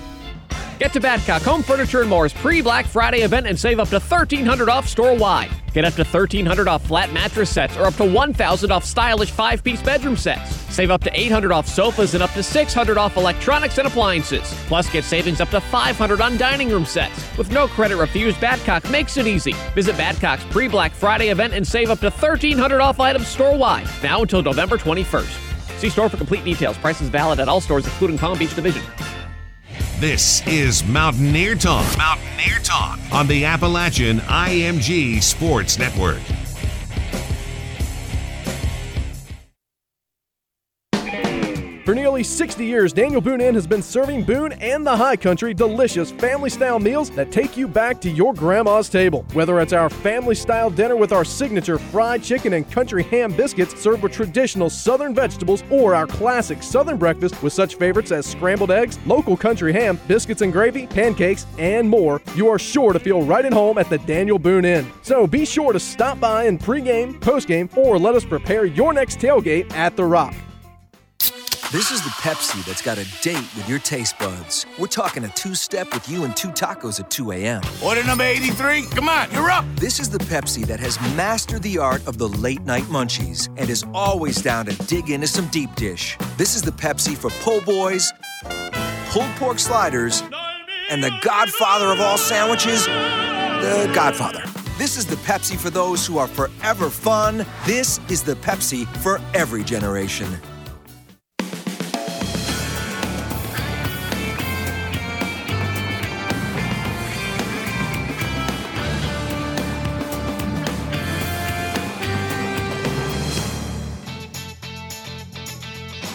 [0.80, 4.70] Get to Badcock Home Furniture and More's pre-Black Friday event and save up to 1300
[4.70, 5.50] off store-wide.
[5.74, 9.82] Get up to 1300 off flat mattress sets or up to 1000 off stylish 5-piece
[9.82, 10.56] bedroom sets.
[10.72, 14.54] Save up to 800 off sofas and up to 600 off electronics and appliances.
[14.68, 17.26] Plus get savings up to 500 on dining room sets.
[17.40, 19.54] With no credit refused, Badcock makes it easy.
[19.74, 23.88] Visit Badcock's pre-Black Friday event and save up to 1300 off items store-wide.
[24.04, 25.80] Now until November 21st.
[25.80, 26.78] See store for complete details.
[26.78, 28.84] Prices valid at all stores including Palm Beach Division.
[30.00, 31.98] This is Mountaineer Talk.
[31.98, 36.22] Mountaineer Talk on the Appalachian IMG Sports Network.
[41.88, 45.54] For nearly 60 years, Daniel Boone Inn has been serving Boone and the High Country
[45.54, 49.26] delicious family style meals that take you back to your grandma's table.
[49.32, 53.82] Whether it's our family style dinner with our signature fried chicken and country ham biscuits
[53.82, 58.70] served with traditional southern vegetables, or our classic southern breakfast with such favorites as scrambled
[58.70, 63.22] eggs, local country ham, biscuits and gravy, pancakes, and more, you are sure to feel
[63.22, 64.86] right at home at the Daniel Boone Inn.
[65.04, 69.20] So be sure to stop by and pregame, postgame, or let us prepare your next
[69.20, 70.36] tailgate at The Rock.
[71.70, 74.66] This is the Pepsi that's got a date with your taste buds.
[74.80, 77.62] We're talking a two step with you and two tacos at 2 a.m.
[77.84, 78.86] Order number 83.
[78.86, 79.66] Come on, you're up.
[79.76, 83.70] This is the Pepsi that has mastered the art of the late night munchies and
[83.70, 86.18] is always down to dig into some deep dish.
[86.38, 88.14] This is the Pepsi for po' boys,
[89.10, 90.24] pulled pork sliders,
[90.90, 94.42] and the godfather of all sandwiches, the Godfather.
[94.78, 97.46] This is the Pepsi for those who are forever fun.
[97.66, 100.30] This is the Pepsi for every generation.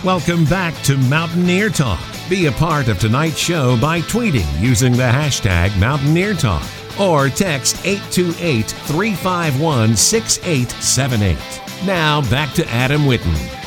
[0.05, 2.01] Welcome back to Mountaineer Talk.
[2.29, 6.67] Be a part of tonight's show by tweeting using the hashtag Mountaineer Talk
[6.99, 11.87] or text 828 351 6878.
[11.87, 13.62] Now back to Adam Witten.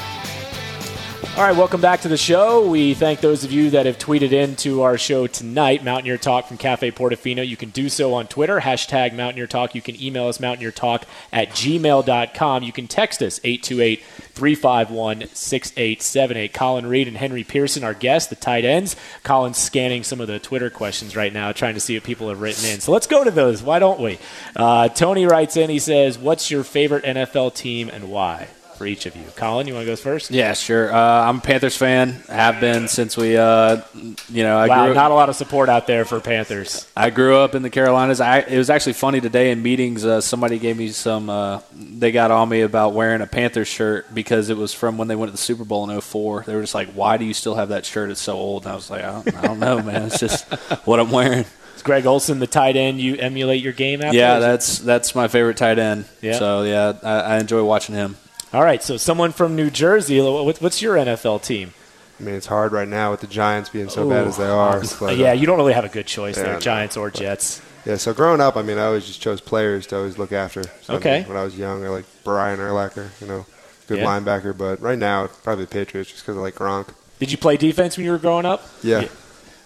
[1.35, 2.65] All right, welcome back to the show.
[2.65, 6.47] We thank those of you that have tweeted in to our show tonight, Mountaineer Talk
[6.47, 7.45] from Cafe Portofino.
[7.45, 9.75] You can do so on Twitter, hashtag Mountaineer Talk.
[9.75, 12.63] You can email us, mountaineertalk at gmail.com.
[12.63, 16.53] You can text us, 828 351 6878.
[16.53, 18.95] Collin Reed and Henry Pearson, our guests, the tight ends.
[19.23, 22.39] Collin's scanning some of the Twitter questions right now, trying to see what people have
[22.39, 22.79] written in.
[22.79, 23.61] So let's go to those.
[23.61, 24.19] Why don't we?
[24.55, 28.47] Uh, Tony writes in, he says, What's your favorite NFL team and why?
[28.77, 29.23] For each of you.
[29.35, 30.31] Collin, you want to go first?
[30.31, 30.93] Yeah, sure.
[30.93, 32.11] Uh, I'm a Panthers fan.
[32.27, 33.81] Have been since we, uh,
[34.29, 36.87] you know, I wow, grew not a lot of support out there for Panthers.
[36.95, 38.19] I grew up in the Carolinas.
[38.21, 40.05] I, it was actually funny today in meetings.
[40.05, 41.29] Uh, somebody gave me some.
[41.29, 45.07] Uh, they got on me about wearing a Panthers shirt because it was from when
[45.07, 46.43] they went to the Super Bowl in 04.
[46.45, 48.09] They were just like, "Why do you still have that shirt?
[48.09, 50.03] It's so old." And I was like, "I don't, I don't know, man.
[50.03, 50.45] It's just
[50.85, 51.45] what I'm wearing."
[51.75, 54.17] Is Greg Olsen the tight end you emulate your game after?
[54.17, 56.05] Yeah, that's that's my favorite tight end.
[56.21, 56.39] Yeah.
[56.39, 58.15] So yeah, I, I enjoy watching him.
[58.55, 60.21] All right, so someone from New Jersey.
[60.21, 61.73] What's your NFL team?
[62.17, 64.81] I mean, it's hard right now with the Giants being so bad as they are.
[65.01, 67.19] Uh, yeah, you don't really have a good choice Yeah, there, no, Giants or but-
[67.19, 67.61] Jets.
[67.85, 70.63] Yeah, so growing up, I mean, I always just chose players to always look after.
[70.63, 71.23] So, I mean, Okay.
[71.27, 73.45] when I was young, I like Brian Urlacher, you know,
[73.87, 74.05] good Yeah.
[74.05, 74.57] linebacker.
[74.57, 76.87] But right now, probably the Patriots just because I like Gronk.
[77.19, 78.65] Did you play defense when you were growing up?
[78.81, 79.03] Yeah.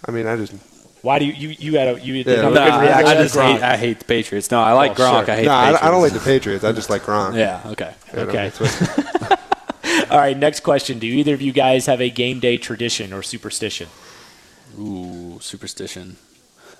[0.03, 0.53] I mean, I just.
[1.01, 2.81] Why do you you, you had a you didn't Yeah, have a no, good I-
[2.83, 3.53] reaction I just Gronk?
[3.53, 4.51] hate, I hate the Patriots.
[4.51, 5.25] No, I like Oh, Gronk.
[5.25, 5.33] sure.
[5.33, 5.79] I hate no, the I Patriots.
[5.81, 6.63] don't, I don't like the Patriots.
[6.65, 7.35] I just like Gronk.
[7.37, 7.61] Yeah.
[7.65, 7.93] Okay.
[8.13, 8.47] You Okay.
[8.53, 8.59] it's
[10.11, 10.97] All right, next question.
[10.99, 13.87] Do either of you guys have a game day tradition or superstition?
[14.79, 16.17] Ooh, superstition.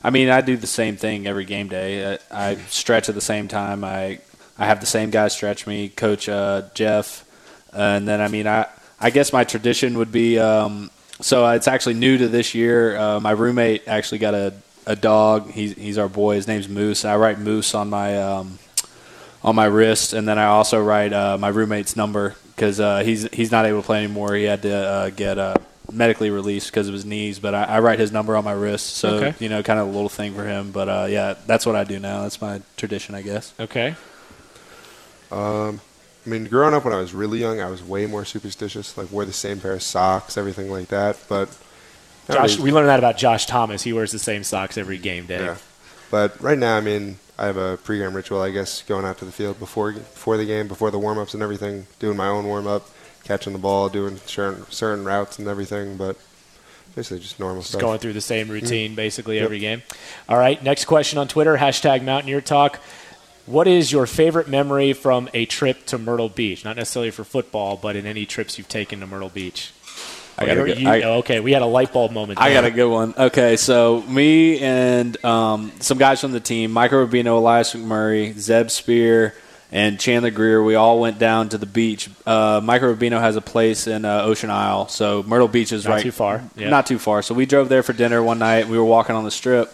[0.04, 2.18] I mean, I do the same thing every game day.
[2.32, 3.84] I, I stretch at the same time.
[3.84, 4.20] I
[4.58, 7.24] I have the same guy stretch me, Coach uh, Jeff,
[7.74, 8.66] and then I mean I
[9.00, 10.90] I guess my tradition would be um,
[11.22, 12.98] so it's actually new to this year.
[12.98, 14.54] Uh, my roommate actually got a,
[14.86, 15.52] a dog.
[15.52, 16.36] He's he's our boy.
[16.36, 17.06] His name's Moose.
[17.06, 18.60] I write Moose on my um,
[19.44, 23.24] on my wrist, and then I also write uh, my roommate's number because uh, he's
[23.34, 24.34] he's not able to play anymore.
[24.34, 25.56] He had to uh, get uh,
[25.92, 27.40] medically released because of his knees.
[27.40, 29.36] But I, I, write his number on my wrist, so okay.
[29.40, 30.72] you know, kind of a little thing for him.
[30.72, 32.24] But uh, yeah, that's what I do now.
[32.24, 33.54] That's my tradition, I guess.
[33.60, 33.96] Okay.
[35.32, 35.82] Um,
[36.30, 38.96] I mean, growing up when I was really young, I was way more superstitious.
[38.96, 41.18] Like wore the same pair of socks, everything like that.
[41.28, 41.50] But
[42.30, 43.82] Josh, we learned that about Josh Thomas.
[43.82, 45.44] He wears the same socks every game day.
[45.44, 45.58] Yeah.
[46.12, 49.26] But right now, I mean, I have a pregame ritual, I guess, going out to
[49.26, 52.46] the field before before the game, before the warm ups and everything, doing my own
[52.46, 52.88] warm up,
[53.24, 55.98] catching the ball, doing certain certain routes and everything.
[55.98, 56.16] But
[56.96, 57.82] basically, just normal just stuff.
[57.82, 58.98] Going through the same routine, mm-hmm.
[58.98, 59.46] basically yep.
[59.46, 59.82] every game.
[60.28, 62.80] All right, next question on Twitter hashtag Mountaineer Talk.
[63.50, 66.64] What is your favorite memory from a trip to Myrtle Beach?
[66.64, 69.72] Not necessarily for football, but in any trips you've taken to Myrtle Beach.
[70.38, 72.40] I got a you, oh, okay, we had a light bulb moment.
[72.40, 73.16] I got a good one.
[73.18, 78.70] Okay, so me and um, some guys from the team, Michael Rubino, Elias McMurray, Zeb
[78.70, 79.34] Spear,
[79.72, 82.08] and Chandler Greer, we all went down to the beach.
[82.28, 85.94] Uh, Michael Rubino has a place in uh, Ocean Isle, so Myrtle Beach is not
[85.94, 86.44] right too far.
[86.56, 86.70] Yeah.
[86.70, 87.24] Not too far.
[87.24, 88.68] So we drove there for dinner one night.
[88.68, 89.74] We were walking on the strip,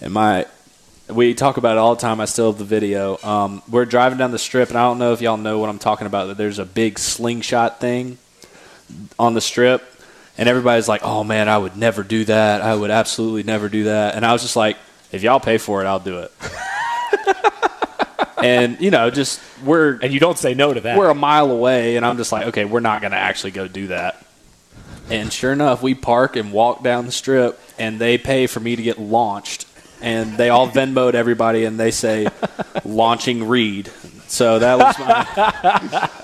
[0.00, 0.46] and my
[1.14, 2.20] we talk about it all the time.
[2.20, 3.18] I still have the video.
[3.22, 5.78] Um, we're driving down the strip, and I don't know if y'all know what I'm
[5.78, 6.26] talking about.
[6.26, 8.18] That there's a big slingshot thing
[9.18, 9.82] on the strip,
[10.38, 12.62] and everybody's like, "Oh man, I would never do that.
[12.62, 14.76] I would absolutely never do that." And I was just like,
[15.10, 16.32] "If y'all pay for it, I'll do it."
[18.42, 20.98] and you know, just we're and you don't say no to that.
[20.98, 23.68] We're a mile away, and I'm just like, "Okay, we're not going to actually go
[23.68, 24.24] do that."
[25.10, 28.76] And sure enough, we park and walk down the strip, and they pay for me
[28.76, 29.66] to get launched
[30.02, 32.28] and they all Venmoed everybody, and they say
[32.84, 33.90] launching Reed.
[34.28, 35.24] So that was my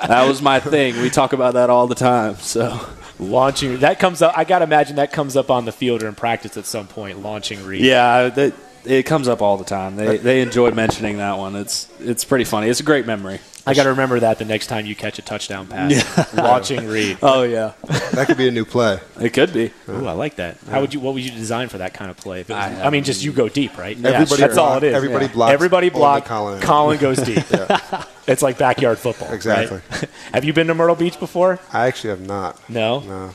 [0.06, 1.00] that was my thing.
[1.02, 2.36] We talk about that all the time.
[2.36, 2.80] So
[3.18, 4.32] launching that comes up.
[4.36, 7.22] I gotta imagine that comes up on the field or in practice at some point.
[7.22, 7.82] Launching Reed.
[7.82, 8.54] Yeah, that,
[8.84, 9.96] it comes up all the time.
[9.96, 11.54] They they enjoy mentioning that one.
[11.54, 12.68] It's it's pretty funny.
[12.68, 13.40] It's a great memory.
[13.68, 15.92] I got to remember that the next time you catch a touchdown pass.
[15.92, 16.24] Yeah.
[16.42, 17.18] Launching Reed.
[17.30, 17.72] Oh yeah,
[18.12, 19.00] that could be a new play.
[19.20, 19.70] It could be.
[19.88, 20.56] Ooh, I like that.
[20.70, 21.00] How would you?
[21.00, 22.40] What would you design for that kind of play?
[22.42, 23.96] Was, I, I, mean, just you go deep, right?
[23.96, 24.94] Yeah, everybody that's block, all it is.
[24.94, 25.32] Everybody yeah.
[25.32, 25.52] blocks.
[25.52, 26.24] Everybody block.
[26.24, 27.44] Collin, Collin goes deep.
[27.50, 28.04] yeah.
[28.26, 29.32] It's like backyard football.
[29.32, 29.80] Exactly.
[29.90, 30.04] Right?
[30.32, 31.58] have you been to Myrtle Beach before?
[31.72, 32.70] I actually have not.
[32.70, 33.00] No.
[33.00, 33.34] No.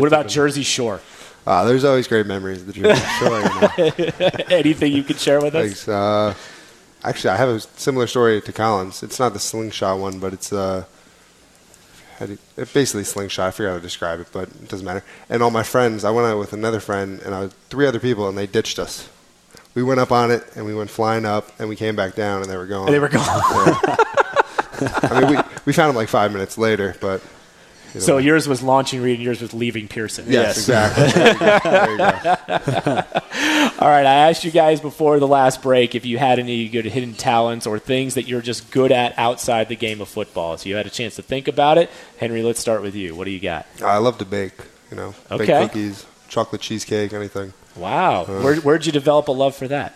[0.00, 1.00] What about Jersey Shore?
[1.46, 3.40] Uh, there's always great memories of the Jersey Shore.
[3.40, 4.30] You know.
[4.56, 5.64] Anything you could share with us?
[5.64, 5.88] Thanks.
[5.88, 6.34] Uh,
[7.06, 9.02] actually, I have a similar story to Collin's.
[9.02, 10.84] It's not the slingshot one, but it's uh,
[12.20, 12.38] it
[12.72, 13.48] basically slingshot.
[13.48, 15.04] I forgot how to describe it, but it doesn't matter.
[15.28, 18.00] And all my friends, I went out with another friend and I was three other
[18.00, 19.08] people, and they ditched us.
[19.74, 22.42] We went up on it and we went flying up, and we came back down,
[22.42, 22.86] and they were gone.
[22.86, 23.24] And they were gone.
[23.26, 23.96] Yeah.
[25.02, 27.22] I mean, we we found them like five minutes later, but.
[27.98, 30.26] So yours was launching Reed, and yours was leaving Pearson.
[30.28, 30.92] Yes, yes.
[30.96, 31.70] exactly.
[31.70, 33.02] there you go.
[33.78, 36.84] All right, I asked you guys before the last break if you had any good
[36.84, 40.56] hidden talents or things that you're just good at outside the game of football.
[40.56, 41.90] So you had a chance to think about it.
[42.18, 43.14] Henry, let's start with you.
[43.14, 43.66] What do you got?
[43.82, 44.54] I love to bake.
[44.90, 45.46] You know, okay.
[45.46, 47.52] bake cookies, chocolate cheesecake, anything.
[47.76, 48.22] Wow.
[48.22, 49.94] Uh, Where, where'd you develop a love for that?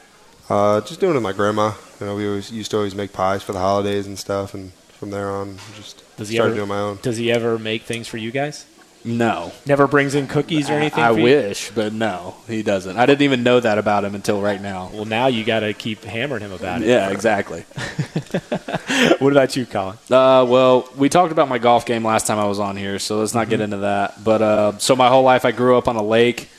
[0.48, 1.72] Uh, just doing it with my grandma.
[2.00, 4.72] You know, we always used to always make pies for the holidays and stuff, and
[5.00, 6.98] from there on, just does he started ever, doing my own.
[7.00, 8.66] Does he ever make things for you guys?
[9.02, 9.50] No.
[9.64, 11.02] Never brings in cookies or anything.
[11.02, 12.98] I, I wish, but no, he doesn't.
[12.98, 14.90] I didn't even know that about him until right now.
[14.92, 16.88] Well, now you got to keep hammering him about it.
[16.88, 17.60] Yeah, exactly.
[19.18, 19.96] what about you, Collin?
[20.10, 23.20] Uh, well, we talked about my golf game last time I was on here, so
[23.20, 23.50] let's not mm-hmm.
[23.50, 24.22] get into that.
[24.22, 26.50] But uh, so my whole life I grew up on a lake.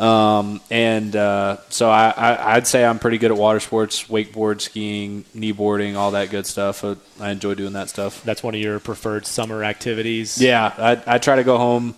[0.00, 4.62] Um, and uh, so I, I, would say I'm pretty good at water sports, wakeboard,
[4.62, 6.82] skiing, kneeboarding, all that good stuff.
[6.82, 8.24] I, I enjoy doing that stuff.
[8.24, 10.40] That's one of your preferred summer activities.
[10.40, 11.96] Yeah, I, I try to go home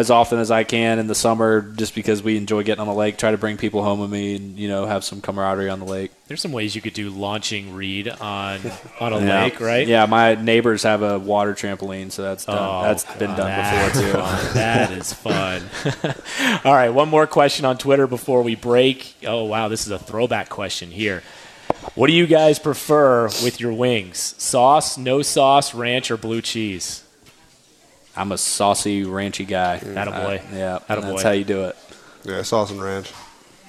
[0.00, 2.94] as often as I can in the summer, just because we enjoy getting on the
[2.94, 3.18] lake.
[3.18, 5.84] Try to bring people home with me, and you know, have some camaraderie on the
[5.84, 6.10] lake.
[6.26, 8.60] There's some ways you could do launching Reed on
[9.00, 9.42] on a yeah.
[9.42, 9.86] lake, right?
[9.86, 12.56] Yeah, my neighbors have a water trampoline, so that's done.
[12.58, 14.12] Oh, that's been done before too.
[14.12, 14.54] Fun.
[14.54, 15.62] that is fun.
[16.64, 19.14] All right, one more question on Twitter before we break.
[19.26, 21.22] Oh wow, this is a throwback question here.
[21.94, 24.34] What do you guys prefer with your wings?
[24.38, 27.04] Sauce, no sauce, ranch, or blue cheese?
[28.16, 29.78] I'm a saucy, ranchy guy.
[29.78, 30.42] That a boy.
[30.44, 31.76] Uh, yeah, Atta that's how you do it.
[32.24, 33.12] Yeah, sauce and ranch.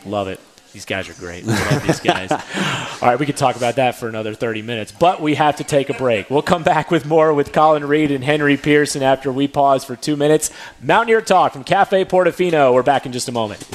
[0.06, 0.40] Love it.
[0.74, 1.46] These guys are great.
[1.46, 2.32] I love these guys.
[3.02, 5.66] All right, we could talk about that for another 30 minutes, but we have to
[5.66, 6.30] take a break.
[6.30, 9.98] We'll come back with more with Collin Reed and Henry Pearson after we pause for
[9.98, 10.50] two minutes.
[10.82, 12.74] Mountaineer Talk from Cafe Portofino.
[12.74, 13.68] We're back in just a moment.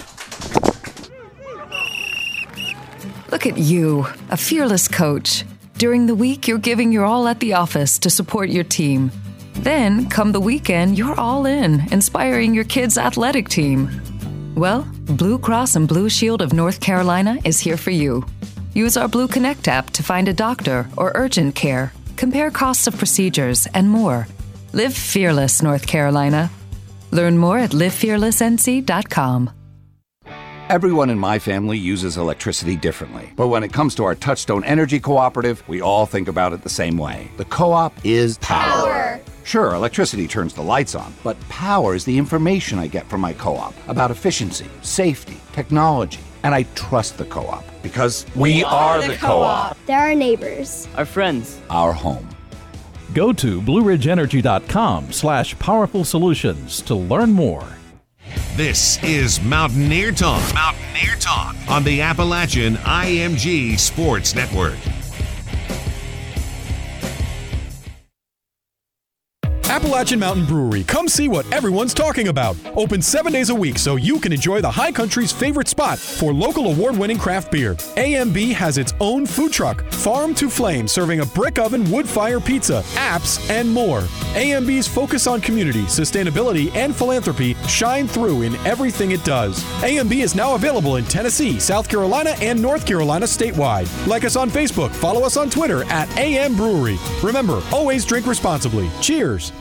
[3.30, 5.44] Look at you, a fearless coach
[5.76, 9.10] During the week, you're giving your all at the office to support your team.
[9.60, 13.90] Then, come the weekend, you're all in, inspiring your kids' athletic team.
[14.54, 18.24] Well, Blue Cross and Blue Shield of North Carolina is here for you.
[18.74, 22.98] Use our Blue Connect app to find a doctor or urgent care, compare costs of
[22.98, 24.26] procedures, and more.
[24.72, 26.50] Live fearless, North Carolina.
[27.10, 29.50] Learn more at livefearlessnc.com.
[30.68, 33.32] Everyone in my family uses electricity differently.
[33.36, 36.68] But when it comes to our Touchstone Energy Cooperative, we all think about it the
[36.68, 37.30] same way.
[37.36, 39.20] The co op is power.
[39.46, 43.32] Sure, electricity turns the lights on, but power is the information I get from my
[43.32, 46.18] co op about efficiency, safety, technology.
[46.42, 50.88] And I trust the co op because we, are, the co op, They're our neighbors.
[50.96, 51.60] Our friends.
[51.70, 52.28] our home.
[53.14, 57.64] Go to blueridgeenergy.com slash powerful solutions to learn more.
[58.56, 60.42] This is Mountaineer Talk.
[60.54, 64.78] Mountaineer Talk on the Appalachian IMG Sports Network.
[69.76, 70.84] Appalachian Mountain Brewery.
[70.84, 72.56] Come see what everyone's talking about.
[72.76, 76.32] Open seven days a week so you can enjoy the high country's favorite spot for
[76.32, 77.74] local award winning craft beer.
[77.74, 82.40] AMB has its own food truck, Farm to Flame, serving a brick oven wood fire
[82.40, 84.02] pizza, apps, and more.
[84.34, 89.62] AMB's focus on community, sustainability, and philanthropy shine through in everything it does.
[89.82, 94.06] AMB is now available in Tennessee, South Carolina, and North Carolina statewide.
[94.06, 96.96] Like us on Facebook, follow us on Twitter at AM Brewery.
[97.22, 98.88] Remember, always drink responsibly.
[99.02, 99.52] Cheers.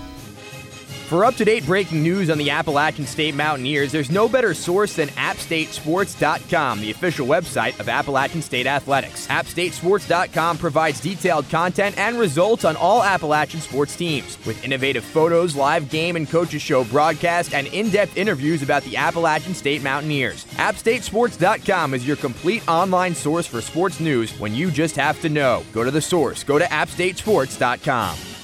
[1.06, 4.96] For up to date breaking news on the Appalachian State Mountaineers, there's no better source
[4.96, 9.28] than AppStateSports.com, the official website of Appalachian State Athletics.
[9.28, 15.92] AppStateSports.com provides detailed content and results on all Appalachian sports teams, with innovative photos, live
[15.92, 20.46] game and coaches show broadcast, and in depth interviews about the Appalachian State Mountaineers.
[20.56, 25.64] AppStateSports.com is your complete online source for sports news when you just have to know.
[25.72, 28.35] Go to the source, go to AppStateSports.com.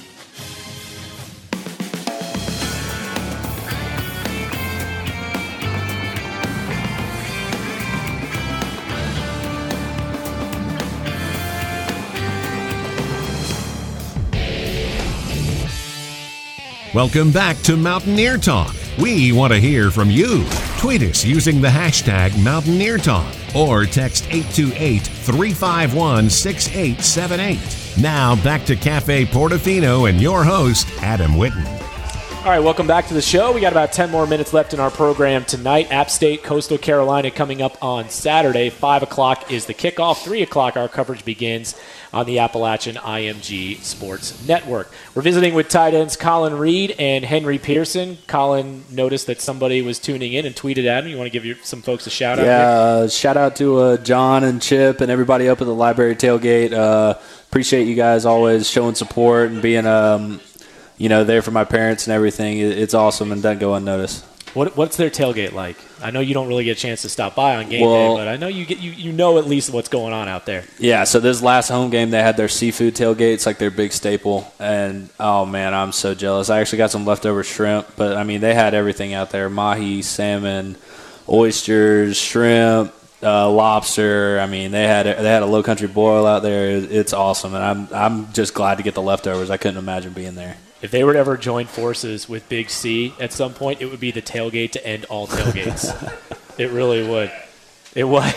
[16.94, 18.76] Welcome back to Mountaineer Talk.
[18.98, 20.44] We want to hear from you.
[20.76, 27.98] Tweet us using the hashtag Mountaineer Talk or text 828 351 6878.
[27.98, 31.64] Now back to Cafe Portofino and your host, Adam Witten.
[32.44, 33.52] All right, welcome back to the show.
[33.52, 35.90] We got about 10 more minutes left in our program tonight.
[35.90, 38.68] App State, Coastal Carolina coming up on Saturday.
[38.68, 40.24] 5 o'clock is the kickoff.
[40.24, 41.74] 3 o'clock, our coverage begins
[42.12, 44.90] on the Appalachian IMG Sports Network.
[45.14, 48.18] We're visiting with tight ends Collin Reed and Henry Pearson.
[48.26, 51.10] Collin noticed that somebody was tuning in and tweeted at him.
[51.10, 52.44] You want to give your, some folks a shout out?
[52.44, 56.14] Yeah, uh, shout out to uh, John and Chip and everybody up at the library
[56.16, 56.72] tailgate.
[56.72, 60.40] Uh, appreciate you guys always showing support and being, um,
[60.98, 62.58] you know, there for my parents and everything.
[62.58, 64.26] It's awesome and doesn't go unnoticed.
[64.54, 65.76] What, what's their tailgate like?
[66.02, 68.20] I know you don't really get a chance to stop by on game Well- day,
[68.22, 70.64] but I know you get you, you know at least what's going on out there.
[70.78, 73.34] Yeah, so this last home game, they had their seafood tailgate.
[73.34, 74.52] It's like their big staple.
[74.58, 76.50] And, oh, man, I'm so jealous.
[76.50, 80.02] I actually got some leftover shrimp, but, I mean, they had everything out there mahi,
[80.02, 80.76] salmon,
[81.28, 82.92] oysters, shrimp,
[83.22, 84.40] uh, lobster.
[84.40, 86.70] I mean, they had they had a low country boil out there.
[86.70, 89.50] It's awesome, and I'm I'm just glad to get the leftovers.
[89.50, 90.56] I couldn't imagine being there.
[90.82, 94.00] If they were to ever join forces with Big C at some point, it would
[94.00, 95.88] be the tailgate to end all tailgates.
[96.58, 97.30] it really would.
[97.94, 98.34] It would.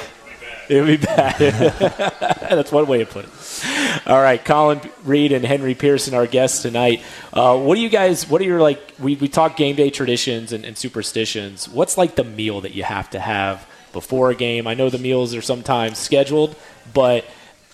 [0.70, 1.38] It would be bad.
[2.50, 4.08] That's one way to put it.
[4.08, 7.02] All right, Collin Reed and Henry Pearson, our guests tonight.
[7.34, 8.30] Uh, what do you guys?
[8.30, 8.94] What are your like?
[9.00, 11.70] We we talk game day traditions and, and superstitions.
[11.70, 14.68] What's like the meal that you have to have before a game?
[14.68, 16.56] I know the meals are sometimes scheduled,
[16.94, 17.26] but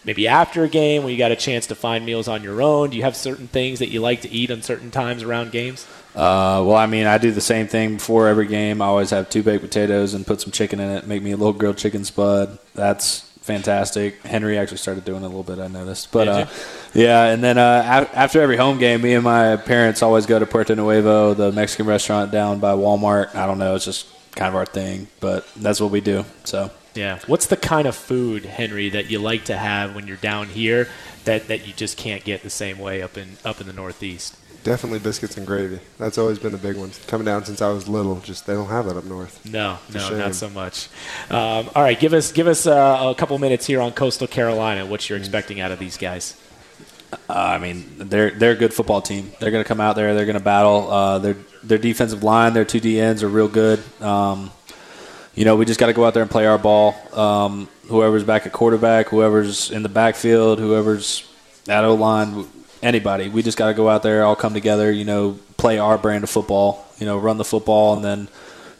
[0.03, 2.89] maybe after a game when you got a chance to find meals on your own.
[2.89, 5.87] Do you have certain things that you like to eat on certain times around games?
[6.15, 8.81] Uh, well, I mean, I do the same thing before every game.
[8.81, 11.07] I always have two baked potatoes and put some chicken in it.
[11.07, 12.59] Make me a little grilled chicken spud.
[12.73, 14.21] That's fantastic.
[14.23, 15.59] Henry actually started doing it a little bit.
[15.59, 16.47] I noticed, but uh,
[16.93, 17.25] yeah.
[17.25, 20.75] And then uh, after every home game, me and my parents always go to Puerto
[20.75, 23.33] Nuevo, the Mexican restaurant down by Walmart.
[23.33, 23.75] I don't know.
[23.75, 26.25] It's just kind of our thing, but that's what we do.
[26.43, 26.71] So.
[26.93, 27.19] Yeah.
[27.27, 30.89] What's the kind of food, Henry, that you like to have when you're down here
[31.25, 34.35] that, that you just can't get the same way up in up in the Northeast?
[34.63, 35.79] Definitely biscuits and gravy.
[35.97, 36.91] That's always been a big one.
[37.07, 39.43] Coming down since I was little, just they don't have that up north.
[39.49, 40.87] No, It's no, not so much.
[41.31, 44.85] Um, all right, give us give us uh, a couple minutes here on Coastal Carolina.
[44.85, 46.39] What you're expecting out of these guys?
[47.27, 49.31] Uh, I mean, they're they're a good football team.
[49.39, 50.13] They're going to come out there.
[50.13, 50.91] They're going to battle.
[50.91, 53.81] Uh, their their defensive line, their two D ends are real good.
[53.99, 54.51] Um,
[55.35, 56.95] you know, we just got to go out there and play our ball.
[57.13, 61.27] Um, whoever's back at quarterback, whoever's in the backfield, whoever's
[61.65, 62.45] that O line,
[62.81, 63.29] anybody.
[63.29, 66.23] We just got to go out there, all come together, you know, play our brand
[66.23, 68.27] of football, you know, run the football, and then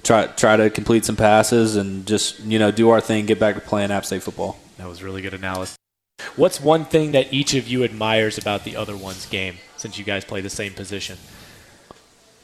[0.04, 3.56] try try to complete some passes and just you know do our thing, get back
[3.56, 4.58] to playing App State football.
[4.78, 5.78] That was really good analysis.
[6.36, 10.06] What's one thing that each of you admires about the other one's game since you
[10.06, 11.18] guys play the same position?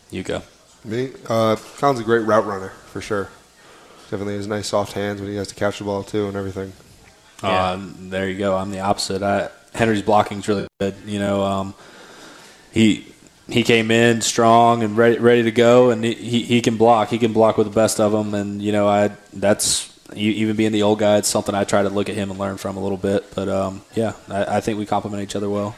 [0.09, 0.41] You go.
[0.83, 1.11] Me?
[1.27, 3.29] Uh, Collin's a great route runner for sure.
[4.09, 6.71] Definitely has nice soft hands when he has to catch the ball too and everything.
[7.43, 7.71] Yeah.
[7.71, 8.55] Um, there you go.
[8.55, 9.21] I'm the opposite.
[9.21, 10.95] I, Henry's blocking is really good.
[11.05, 11.75] You know, um,
[12.71, 13.13] he
[13.49, 17.09] he came in strong and ready ready to go, and he, he can block.
[17.09, 20.71] He can block with the best of them, and you know, I that's even being
[20.71, 22.79] the old guy, it's something I try to look at him and learn from a
[22.79, 23.25] little bit.
[23.35, 25.75] But um, yeah, I, I think we complement each other well.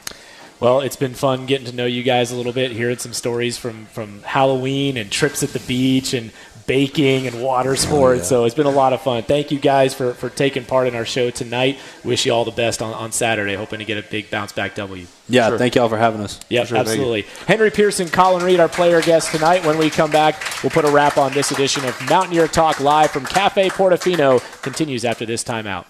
[0.60, 3.58] Well, it's been fun getting to know you guys a little bit, hearing some stories
[3.58, 6.32] from, from Halloween and trips at the beach and
[6.70, 8.20] baking and water oh, sports.
[8.20, 8.30] Oh, yeah.
[8.30, 9.24] So it's been a lot of fun.
[9.24, 11.80] Thank you guys for, for taking part in our show tonight.
[12.04, 13.56] Wish you all the best on, on Saturday.
[13.56, 15.08] Hoping to get a big bounce back W.
[15.28, 15.58] Yeah, sure.
[15.58, 16.40] thank you all for having us.
[16.48, 17.24] Yeah, sure, absolutely.
[17.48, 19.66] Henry Pearson, Collin Reed, our player guest tonight.
[19.66, 23.10] When we come back, we'll put a wrap on this edition of Mountaineer Talk live
[23.10, 24.40] from Cafe Portofino.
[24.62, 25.86] Continues after this timeout.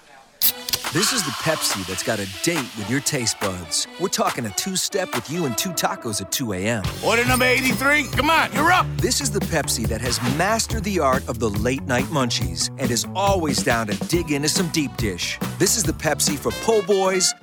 [0.92, 3.86] This is the Pepsi that's got a date with your taste buds.
[4.00, 6.84] We're talking a two step with you and two tacos at 2 a.m.
[7.06, 8.08] Order number 83.
[8.08, 8.88] Come on, you're up.
[8.98, 12.90] This is the Pepsi that has mastered the art of the late night munchies and
[12.90, 15.38] is always down to dig into some deep dish.
[15.60, 17.36] This is the Pepsi for po' boys,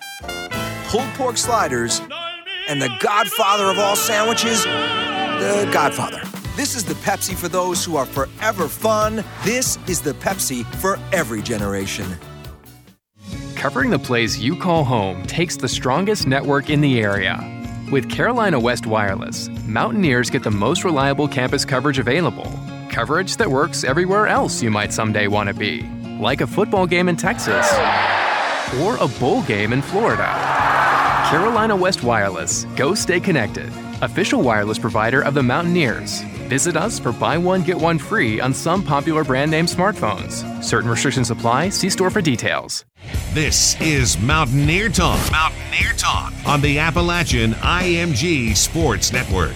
[0.88, 2.00] pulled pork sliders,
[2.66, 6.20] and the godfather of all sandwiches, the Godfather.
[6.56, 9.22] This is the Pepsi for those who are forever fun.
[9.44, 12.06] This is the Pepsi for every generation.
[13.56, 17.40] Covering the place you call home takes the strongest network in the area.
[17.90, 22.52] With Carolina West Wireless, Mountaineers get the most reliable campus coverage available.
[22.90, 25.88] Coverage that works everywhere else you might someday want to be,
[26.20, 27.66] like a football game in Texas
[28.82, 30.30] or a bowl game in Florida.
[31.30, 32.64] Carolina West Wireless.
[32.76, 33.72] Go stay connected.
[34.02, 36.20] Official wireless provider of the Mountaineers.
[36.46, 40.44] Visit us for buy one, get one free on some popular brand name smartphones.
[40.62, 41.70] Certain restrictions apply.
[41.70, 42.84] See store for details.
[43.32, 45.18] This is Mountaineer Talk.
[45.32, 49.54] Mountaineer Talk on the Appalachian IMG Sports Network.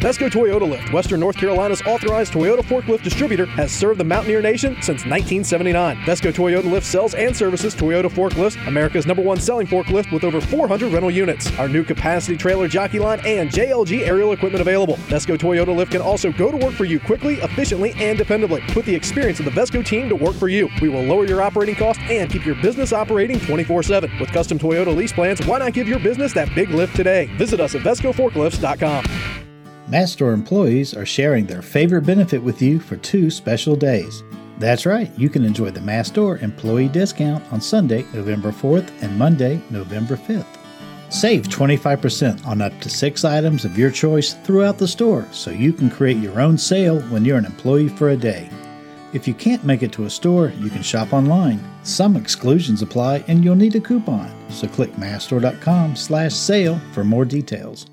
[0.00, 4.74] Vesco Toyota Lift, Western North Carolina's authorized Toyota forklift distributor, has served the Mountaineer Nation
[4.74, 5.96] since 1979.
[6.02, 10.40] Vesco Toyota Lift sells and services Toyota forklifts, America's number one selling forklift with over
[10.40, 11.50] 400 rental units.
[11.58, 14.94] Our new capacity trailer jockey line and JLG aerial equipment available.
[15.08, 18.64] Vesco Toyota Lift can also go to work for you quickly, efficiently, and dependably.
[18.68, 20.68] Put the experience of the Vesco team to work for you.
[20.80, 24.18] We will lower your operating costs and keep your business operating 24 7.
[24.20, 27.26] With custom Toyota lease plans, why not give your business that big lift today?
[27.36, 29.47] Visit us at VescoForklifts.com.
[29.90, 34.22] Mastore employees are sharing their favorite benefit with you for two special days.
[34.58, 39.62] That's right, you can enjoy the Mastore employee discount on Sunday, November 4th and Monday,
[39.70, 40.44] November 5th.
[41.08, 45.72] Save 25% on up to six items of your choice throughout the store so you
[45.72, 48.50] can create your own sale when you're an employee for a day.
[49.14, 51.64] If you can't make it to a store, you can shop online.
[51.82, 57.24] Some exclusions apply and you'll need a coupon, so click mastore.com slash sale for more
[57.24, 57.86] details.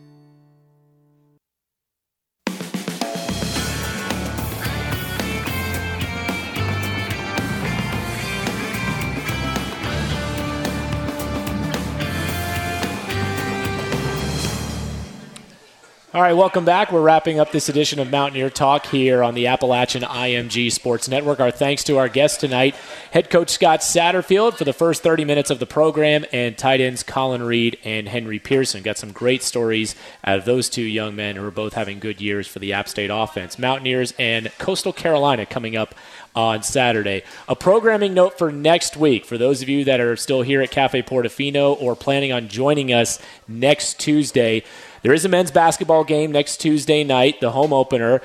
[16.16, 16.94] All right, welcome back.
[16.94, 21.42] We're wrapping up this edition of Mountaineer Talk here on the Appalachian IMG Sports Network.
[21.42, 22.74] Our thanks to our guest tonight,
[23.12, 27.04] head coach Scott Satterfield for the first 30 minutes of the program, and tight ends
[27.04, 28.82] Collin Reed and Henry Pearson.
[28.82, 29.94] Got some great stories
[30.24, 32.88] out of those two young men who are both having good years for the App
[32.88, 33.60] State offense.
[33.60, 35.96] Mountaineers and Coastal Carolina coming up
[36.34, 37.24] on Saturday.
[37.50, 40.72] A programming note for next week for those of you that are still here at
[40.72, 44.64] Cafe Portofino or planning on joining us next Tuesday.
[45.06, 48.24] There is a men's basketball game next Tuesday night, the home opener.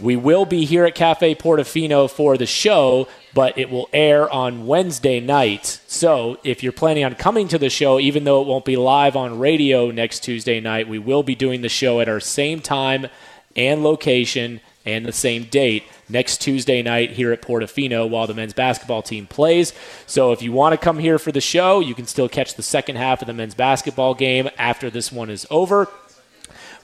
[0.00, 4.66] We will be here at Cafe Portofino for the show, but it will air on
[4.66, 5.78] Wednesday night.
[5.86, 9.14] So if you're planning on coming to the show, even though it won't be live
[9.14, 13.08] on radio next Tuesday night, we will be doing the show at our same time
[13.54, 18.54] and location and the same date next Tuesday night here at Portofino while the men's
[18.54, 19.74] basketball team plays.
[20.06, 22.62] So if you want to come here for the show, you can still catch the
[22.62, 25.88] second half of the men's basketball game after this one is over.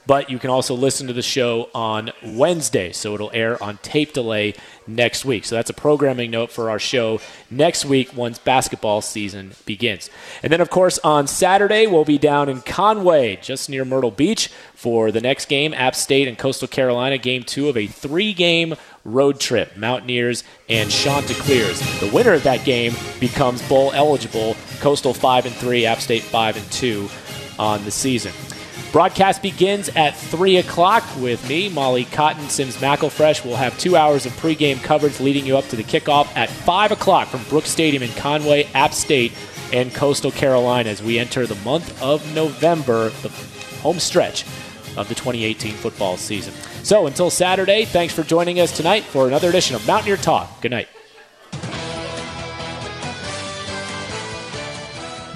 [0.06, 2.92] But you can also listen to the show on Wednesday.
[2.92, 4.54] So it'll air on tape delay
[4.86, 5.44] next week.
[5.44, 10.10] So that's a programming note for our show next week once basketball season begins.
[10.42, 14.48] And then, of course, on Saturday, we'll be down in Conway, just near Myrtle Beach,
[14.74, 18.74] for the next game App State and Coastal Carolina, game two of a three game
[19.04, 21.80] road trip, Mountaineers and Chanticleers.
[22.00, 24.56] The winner of that game becomes bowl eligible.
[24.80, 27.08] Coastal 5 and 3, App State 5 and 2
[27.58, 28.32] on the season.
[28.92, 33.42] Broadcast begins at 3 o'clock with me, Molly Cotton, Sims McElfresh.
[33.42, 36.92] We'll have two hours of pregame coverage leading you up to the kickoff at 5
[36.92, 39.32] o'clock from Brooks Stadium in Conway, App State,
[39.72, 43.30] and Coastal Carolina as we enter the month of November, the
[43.80, 44.44] home stretch
[44.98, 46.52] of the 2018 football season.
[46.84, 50.60] So until Saturday, thanks for joining us tonight for another edition of Mountaineer Talk.
[50.60, 50.88] Good night.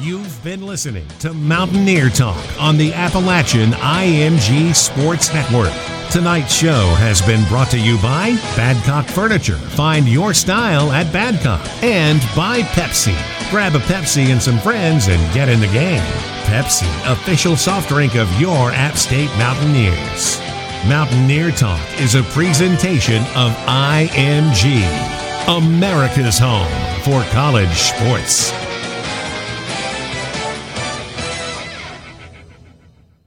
[0.07, 5.73] You've been listening to Mountaineer Talk on the Appalachian IMG Sports Network.
[6.13, 9.57] Tonight's show has been brought to you by Badcock Furniture.
[9.57, 11.67] Find your style at Badcock.
[11.83, 13.17] And by Pepsi.
[13.51, 16.05] Grab a Pepsi and some friends and get in the game.
[16.45, 20.39] Pepsi, official soft drink of your App State Mountaineers.
[20.87, 24.87] Mountaineer Talk is a presentation of IMG,
[25.49, 26.71] America's home
[27.03, 28.66] for college sports.